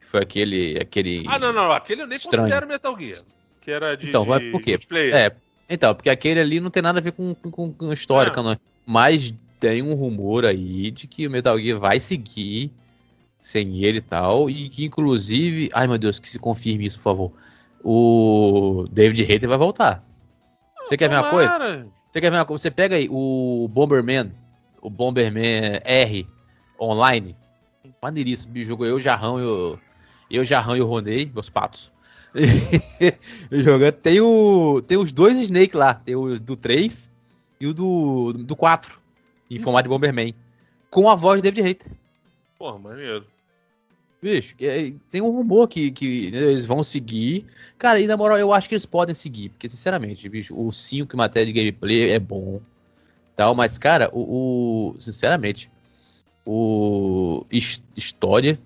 [0.00, 0.78] Foi aquele...
[0.80, 1.24] aquele...
[1.26, 1.72] Ah, não, não.
[1.72, 2.44] Aquele eu nem Estranho.
[2.44, 3.22] considero Metal Gear.
[3.60, 4.08] Que era de.
[4.08, 4.72] Então, de por quê?
[4.72, 5.14] multiplayer.
[5.14, 5.32] É,
[5.68, 8.34] então, porque aquele ali não tem nada a ver com, com, com história, Não.
[8.34, 8.62] canônica.
[8.84, 12.70] mas tem um rumor aí de que o Metal Gear vai seguir
[13.40, 17.04] sem ele e tal, e que inclusive, ai meu Deus, que se confirme isso, por
[17.04, 17.32] favor,
[17.82, 20.02] o David Hayter vai voltar.
[20.84, 21.86] Você quer ver uma coisa?
[22.10, 22.62] Você quer ver uma coisa?
[22.62, 24.32] Você pega aí o Bomberman,
[24.80, 26.28] o Bomberman R
[26.80, 27.36] online.
[28.02, 29.78] Maneiríssimo, bicho, jogou eu, Jarrão e o.
[30.30, 31.92] Eu, o Jarrão e o Ronei, meus patos.
[33.50, 33.94] Jogando.
[33.94, 35.94] Tem, o, tem os dois Snake lá.
[35.94, 37.10] Tem o do 3
[37.60, 39.00] e o do, do 4.
[39.50, 40.34] Em formato de Bomberman.
[40.90, 41.92] Com a voz de David Hater.
[42.58, 43.26] Porra, maneiro.
[44.24, 47.44] Bicho, é, tem um rumor que, que né, eles vão seguir.
[47.76, 49.50] Cara, e na moral, eu acho que eles podem seguir.
[49.50, 52.58] Porque, sinceramente, bicho, o 5 em matéria de gameplay é bom.
[53.36, 54.92] Tal, mas, cara, o.
[54.94, 55.70] o- sinceramente,
[56.42, 57.44] o.
[57.52, 58.58] his- História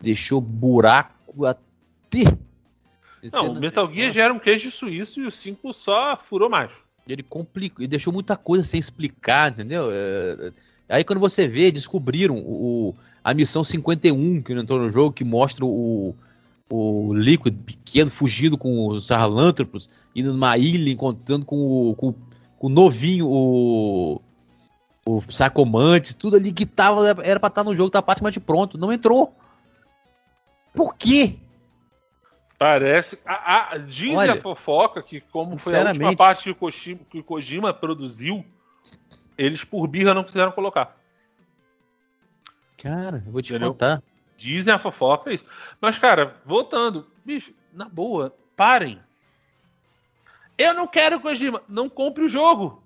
[0.00, 2.38] deixou buraco até.
[3.32, 6.70] Não, o Metal Gear já era um queijo suíço e o 5 só furou mais.
[7.08, 9.88] Ele complicou, ele deixou muita coisa sem explicar, entendeu?
[9.90, 10.52] É,
[10.88, 12.94] Aí quando você vê, descobriram o,
[13.26, 16.14] a missão 51 que entrou no jogo, que mostra o,
[16.70, 22.14] o Liquid pequeno fugindo com os Sahelanthropos, indo numa ilha, encontrando com o, com,
[22.56, 24.22] com o novinho, o,
[25.04, 25.20] o
[26.16, 29.34] tudo ali que tava, era pra estar no jogo, tá praticamente pronto, não entrou.
[30.72, 31.34] Por quê?
[32.56, 33.18] Parece.
[33.26, 37.00] A, a, diz Olha, a fofoca que, como foi a última parte que o, Kojima,
[37.10, 38.44] que o Kojima produziu,
[39.36, 40.96] eles por birra não quiseram colocar.
[42.76, 43.72] Cara, eu vou te Entendeu?
[43.72, 44.02] contar.
[44.36, 45.44] Dizem a fofoca isso.
[45.80, 49.00] Mas, cara, voltando, bicho, na boa, parem.
[50.58, 51.62] Eu não quero Kojima.
[51.68, 52.82] Não compre o jogo.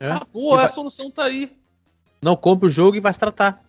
[0.00, 0.08] É.
[0.08, 1.56] Na boa, E a vai- solução tá aí.
[2.20, 3.62] Não compra o jogo e vai se tratar.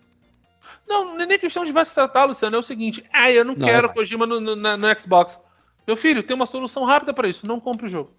[0.88, 2.56] Não, não é nem questão de vai se tratar, Luciano.
[2.56, 3.96] É o seguinte: ah, eu não, Não, quero vai.
[3.98, 5.40] Kojima no, no, no Xbox.
[5.88, 7.46] Meu filho, tem uma solução rápida pra isso.
[7.48, 8.12] Não compre o jogo.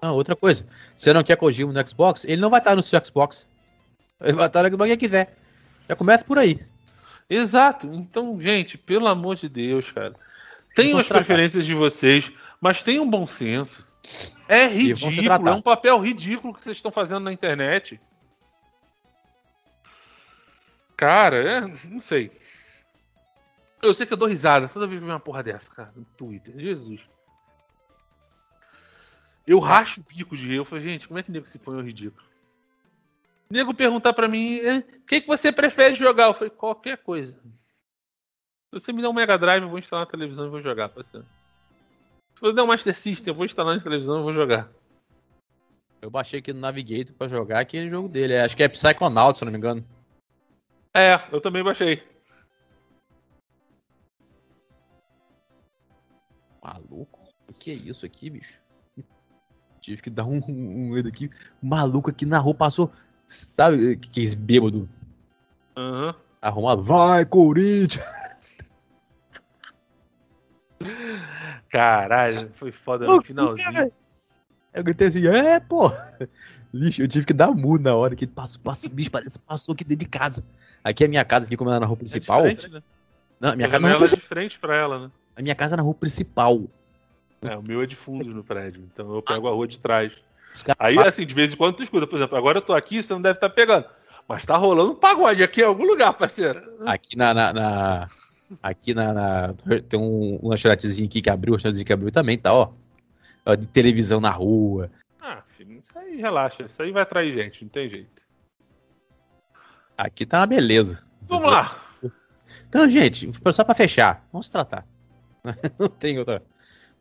[0.00, 0.66] Ah, outra coisa.
[0.94, 2.24] Você não quer Kojima no Xbox?
[2.24, 3.48] Ele não vai estar no seu Xbox.
[4.20, 5.36] Ele vai estar no Xbox que quiser.
[5.88, 6.60] Já começa por aí.
[7.28, 7.86] Exato.
[7.92, 10.14] Então, gente, pelo amor de Deus, cara.
[10.74, 13.86] Tenham as preferências de vocês, mas tenham bom senso.
[14.48, 18.00] É ridículo, é um papel ridículo que vocês estão fazendo na internet.
[20.96, 22.30] Cara, é, não sei.
[23.82, 26.04] Eu sei que eu dou risada toda vez que vem uma porra dessa, cara, no
[26.04, 26.54] Twitter.
[26.56, 27.00] Jesus.
[29.46, 30.56] Eu racho o pico de rir.
[30.56, 32.24] Eu falei, gente, como é que nego se põe o ridículo?
[33.52, 34.60] Nego perguntar pra mim,
[34.96, 36.28] o que, que você prefere jogar?
[36.28, 37.36] Eu falei, qualquer coisa.
[37.36, 40.88] Se você me der um Mega Drive, eu vou instalar na televisão e vou jogar,
[40.88, 41.26] parceiro.
[42.34, 44.72] Se você der um Master System, eu vou instalar na televisão e vou jogar.
[46.00, 48.38] Eu baixei aqui no Navigator pra jogar aquele jogo dele.
[48.38, 49.84] Acho que é Psychonaut, se eu não me engano.
[50.94, 52.02] É, eu também baixei.
[56.64, 57.20] Maluco?
[57.46, 58.62] O que é isso aqui, bicho?
[59.78, 61.28] Tive que dar um, um, um aqui.
[61.62, 62.90] Maluco aqui na rua passou.
[63.32, 64.88] Sabe que, que é esse bêbado?
[65.76, 66.14] Aham.
[66.40, 66.82] Arrumado.
[66.82, 68.04] Vai, Corinthians!
[71.70, 73.92] Caralho, foi foda no finalzinho.
[74.74, 75.90] Eu gritei assim, é, pô.
[76.72, 79.44] Bicho, eu tive que dar mu na hora que ele passou, passou, bicho, parece que
[79.44, 80.44] passou aqui dentro de casa.
[80.82, 82.46] Aqui é a minha casa, aqui como é na rua principal.
[82.46, 82.82] É né?
[83.40, 85.10] Não, minha casa na rua janela é de frente pra ela, né?
[85.36, 86.64] A minha casa é na rua principal.
[87.42, 90.12] É, o meu é de fundo no prédio, então eu pego a rua de trás.
[90.78, 93.12] Aí, assim, de vez em quando tu escuta, por exemplo, agora eu tô aqui, você
[93.12, 93.86] não deve estar pegando.
[94.28, 96.62] Mas tá rolando um pagode aqui em algum lugar, parceiro.
[96.86, 97.34] Aqui na.
[97.34, 98.06] na- na-
[98.62, 99.54] aqui na, na-
[99.88, 102.72] Tem um, um lanchonetezinho aqui que abriu, um restaurantezinho que abriu também, tá, ó.
[103.44, 104.90] Ó, De televisão na rua.
[105.20, 108.22] Ah, filho, isso aí relaxa, isso aí vai atrair gente, não tem jeito.
[109.96, 111.04] Aqui tá uma beleza.
[111.28, 111.76] Vamos lá.
[112.68, 114.86] Então, gente, só pra fechar, vamos tratar.
[115.78, 116.42] Não tem outra.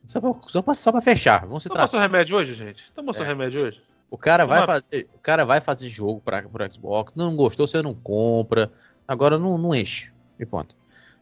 [0.06, 1.92] Só pra, só pra, só pra fechar, vamos se Tomou tratar.
[1.92, 2.92] seu remédio hoje, gente?
[2.94, 3.28] Tomou seu É.
[3.28, 3.82] remédio hoje?
[4.10, 7.82] O cara vai fazer, o cara vai fazer jogo para pro Xbox, não gostou, você
[7.82, 8.70] não compra.
[9.08, 10.12] Agora não, não enche.
[10.40, 10.76] E ponto.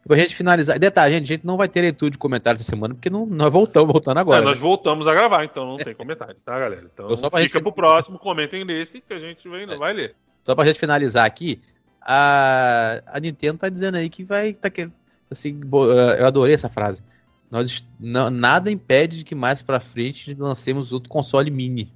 [0.07, 2.95] Pra gente finalizar, detalhe, gente, a gente não vai ter leitura de comentários essa semana
[2.95, 4.41] porque não, nós voltamos, voltando agora.
[4.41, 4.61] É, nós né?
[4.61, 6.89] voltamos a gravar, então não tem comentário, tá, galera?
[6.91, 9.93] Então Então, só pra fica gente- pro próximo, comentem nesse que a gente vem, vai
[9.93, 10.15] ler.
[10.43, 11.61] Só pra gente finalizar aqui,
[12.01, 14.89] a, a Nintendo tá dizendo aí que vai tá que,
[15.29, 17.03] assim, bo- eu adorei essa frase.
[17.51, 21.91] Nós nada impede que mais pra frente lancemos outro console mini.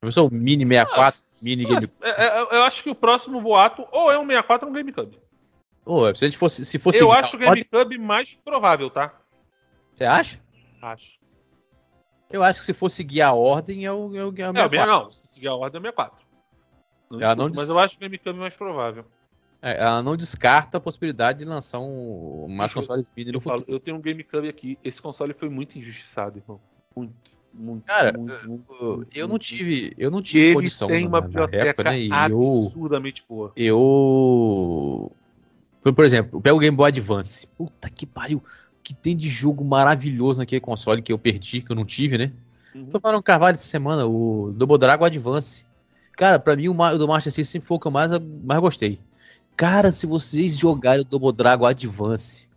[0.00, 4.10] Pensou o Mini 64, Mini Game É, é, eu acho que o próximo boato ou
[4.10, 5.18] é um 64 ou um GameCube.
[5.86, 9.18] Ô, se a gente fosse, se fosse Eu seguir acho o GameCube mais provável, tá?
[9.94, 10.42] Você acha?
[10.82, 11.14] Acho.
[12.30, 14.64] Eu acho que se for seguir a ordem é o, é o, é o É,
[14.66, 14.68] o 64.
[14.70, 16.26] bem, não, se seguir a ordem é 64.
[17.10, 19.06] Não discuto, não mas dis- eu acho o GameCube mais provável.
[19.64, 23.40] É, ela não descarta a possibilidade de lançar um mais eu- consoles mini no Eu,
[23.40, 23.76] falo, futuro.
[23.76, 24.78] eu tenho um GameCube aqui.
[24.84, 26.60] Esse console foi muito injustiçado, irmão.
[26.94, 27.14] Muito,
[27.54, 27.84] muito.
[27.86, 31.08] Cara, muito, muito, Eu, muito, eu não tive, eu não tive Eles condição têm na,
[31.08, 31.98] uma na biblioteca época, né?
[31.98, 33.52] E eu, absurdamente boa.
[33.56, 35.10] eu,
[35.82, 37.46] por, exemplo, pego o Game Boy Advance.
[37.46, 38.44] Puta que pariu,
[38.82, 42.32] que tem de jogo maravilhoso naquele console que eu perdi, que eu não tive, né?
[42.74, 42.84] Uhum.
[42.84, 45.64] Tô falando Carvalho essa semana, o Double Dragon Advance.
[46.12, 48.12] Cara, pra mim o, o do Master System foi o que eu mais,
[48.44, 49.00] mais gostei.
[49.56, 52.48] Cara, se vocês jogarem o Double Dragon Advance,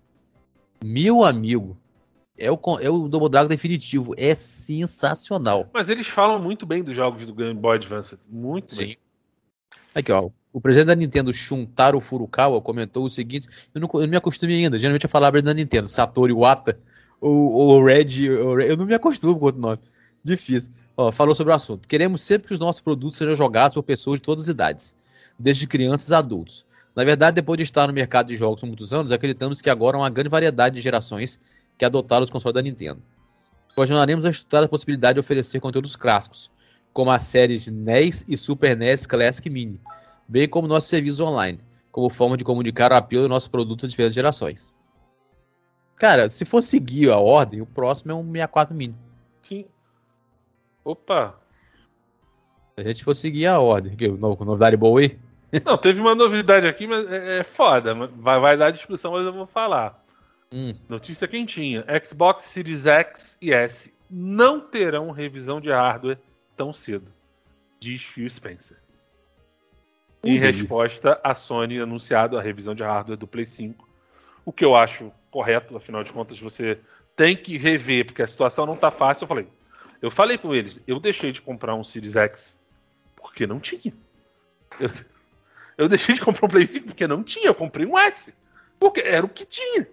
[0.84, 1.78] meu amigo,
[2.38, 4.14] é o, é o Double Dragon definitivo.
[4.18, 5.70] É sensacional.
[5.74, 8.18] Mas eles falam muito bem dos jogos do Game Boy Advance.
[8.30, 8.98] Muito bem.
[9.94, 10.30] Aqui, ó.
[10.54, 14.64] O presidente da Nintendo, Shuntaro Furukawa, comentou o seguinte: eu não, eu não me acostumei
[14.64, 14.80] ainda.
[14.80, 16.80] Geralmente eu falava da Nintendo, Satoru Iwata
[17.20, 18.70] ou, ou Red, ou Red.
[18.70, 19.80] Eu não me acostumo com outro nome.
[20.24, 20.72] Difícil.
[20.96, 21.88] Ó, falou sobre o assunto.
[21.88, 24.96] Queremos sempre que os nossos produtos sejam jogados por pessoas de todas as idades,
[25.38, 26.66] desde crianças a adultos.
[26.98, 29.96] Na verdade, depois de estar no mercado de jogos por muitos anos, acreditamos que agora
[29.96, 31.40] há uma grande variedade de gerações
[31.78, 33.00] que adotaram os consoles da Nintendo.
[33.76, 36.50] Continuaremos a estudar a possibilidade de oferecer conteúdos clássicos,
[36.92, 39.80] como as séries NES e Super NES Classic Mini,
[40.28, 41.60] bem como nossos serviços online,
[41.92, 44.74] como forma de comunicar o apelo dos nossos produtos às diferentes gerações.
[45.98, 48.96] Cara, se for seguir a ordem, o próximo é um 64 Mini.
[49.44, 49.66] Sim.
[50.84, 51.36] Opa!
[52.74, 55.20] Se a gente for seguir a ordem, que no- novidade boa aí?
[55.66, 57.94] Não, teve uma novidade aqui, mas é, é foda.
[57.94, 60.04] Vai, vai dar discussão, mas eu vou falar.
[60.52, 66.20] Hum, Notícia quentinha: Xbox Series X e S não terão revisão de hardware
[66.56, 67.12] tão cedo,
[67.80, 68.78] diz Phil Spencer.
[70.24, 70.62] Em Uh, delícia.
[70.62, 73.88] resposta à Sony anunciado a revisão de hardware do Play 5,
[74.46, 76.80] o que eu acho correto, afinal de contas você
[77.16, 79.24] tem que rever, porque a situação não tá fácil.
[79.26, 79.48] Eu falei,
[80.02, 82.58] eu falei com eles, eu deixei de comprar um Series X
[83.16, 83.94] porque não tinha.
[84.80, 84.90] Eu,
[85.78, 88.34] eu deixei de comprar um Play 5 porque não tinha, eu comprei um S.
[88.80, 89.88] Porque era o que tinha.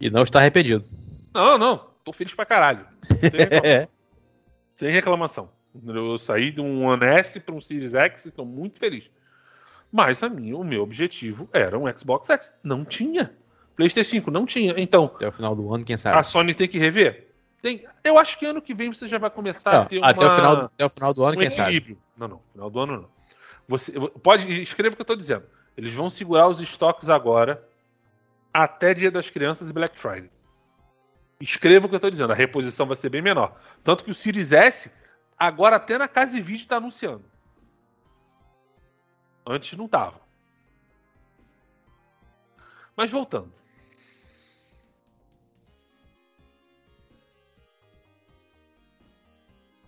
[0.00, 0.84] e não está arrependido.
[1.32, 2.86] Não, não, tô feliz pra caralho.
[3.14, 3.88] Sem reclamação.
[4.74, 5.50] Sem reclamação.
[5.86, 9.04] Eu saí de um One S para um Series X e tô muito feliz.
[9.92, 12.52] Mas a minha, o meu objetivo era um Xbox X.
[12.62, 13.32] Não tinha.
[13.76, 14.74] PlayStation 5 não tinha.
[14.76, 16.26] Então, Até o final do ano, quem a sabe?
[16.26, 17.28] Sony tem que rever?
[17.62, 17.84] Tem.
[18.02, 20.32] Eu acho que ano que vem você já vai começar Não, a ter até, uma,
[20.32, 21.76] o final, até o final do ano, um quem sabe?
[21.76, 21.98] equilíbrio.
[22.16, 22.40] Não, não.
[22.52, 23.08] Final do ano não.
[23.70, 25.46] Você pode escreva o que eu tô dizendo.
[25.76, 27.64] Eles vão segurar os estoques agora
[28.52, 30.28] até Dia das Crianças e Black Friday.
[31.40, 33.56] Escreva o que eu estou dizendo, a reposição vai ser bem menor.
[33.84, 34.90] Tanto que o Series S,
[35.38, 37.24] agora até na Casa e Vídeo está anunciando.
[39.46, 40.20] Antes não estava.
[42.96, 43.54] Mas voltando.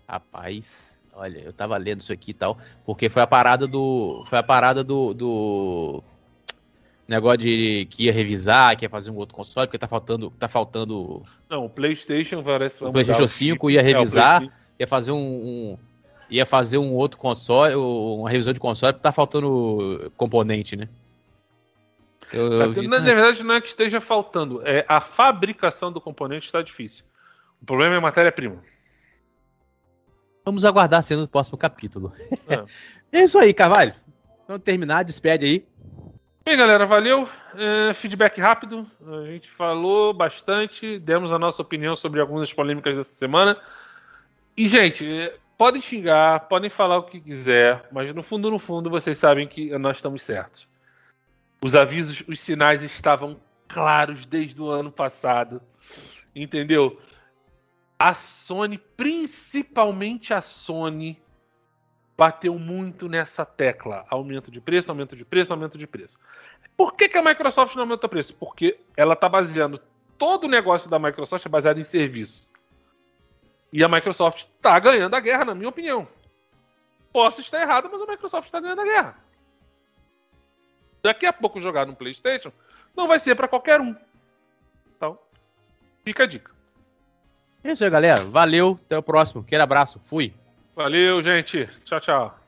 [0.09, 4.23] Rapaz, olha, eu tava lendo isso aqui e tal, porque foi a parada do.
[4.27, 5.15] Foi a parada do.
[5.15, 6.03] do
[7.07, 10.31] negócio de que ia revisar, que ia fazer um outro console, porque tá faltando.
[10.39, 11.23] Tá faltando.
[11.49, 12.83] Não, o PlayStation parece.
[12.83, 14.49] O PlayStation 5 ia revisar, é,
[14.81, 15.79] ia fazer um, um,
[16.31, 20.89] Ia fazer um outro console, uma revisão de console, porque tá faltando componente, né?
[22.33, 26.01] Eu, eu vi, na, na verdade, não é que esteja faltando, é a fabricação do
[26.01, 27.05] componente está difícil.
[27.61, 28.65] O problema é a matéria-prima.
[30.45, 32.13] Vamos aguardar a cena do próximo capítulo.
[32.49, 32.65] É.
[33.21, 33.95] é isso aí, Carvalho.
[34.47, 35.67] Vamos terminar, despede aí.
[36.45, 37.29] Bem, galera, valeu.
[37.57, 38.87] É, feedback rápido.
[39.07, 43.57] A gente falou bastante, demos a nossa opinião sobre algumas polêmicas dessa semana.
[44.57, 48.91] E, gente, é, podem xingar, podem falar o que quiser, mas no fundo, no fundo,
[48.91, 50.67] vocês sabem que nós estamos certos.
[51.65, 55.63] Os avisos, os sinais estavam claros desde o ano passado.
[56.35, 56.99] Entendeu?
[58.03, 61.23] A Sony, principalmente a Sony,
[62.19, 66.19] bateu muito nessa tecla: aumento de preço, aumento de preço, aumento de preço.
[66.77, 68.35] Por que, que a Microsoft não aumenta o preço?
[68.35, 69.81] Porque ela está baseando
[70.19, 72.51] todo o negócio da Microsoft é baseado em serviço.
[73.73, 76.09] E a Microsoft está ganhando a guerra, na minha opinião.
[77.13, 79.17] Posso estar errado, mas a Microsoft está ganhando a guerra.
[81.05, 82.51] Daqui a pouco jogar no PlayStation
[82.97, 83.95] não vai ser para qualquer um.
[84.97, 85.17] Então,
[86.05, 86.62] fica a dica.
[87.65, 88.25] É isso aí, galera.
[88.25, 88.79] Valeu.
[88.85, 89.43] Até o próximo.
[89.43, 90.01] Aquele abraço.
[90.03, 90.33] Fui.
[90.75, 91.69] Valeu, gente.
[91.85, 92.42] Tchau, tchau.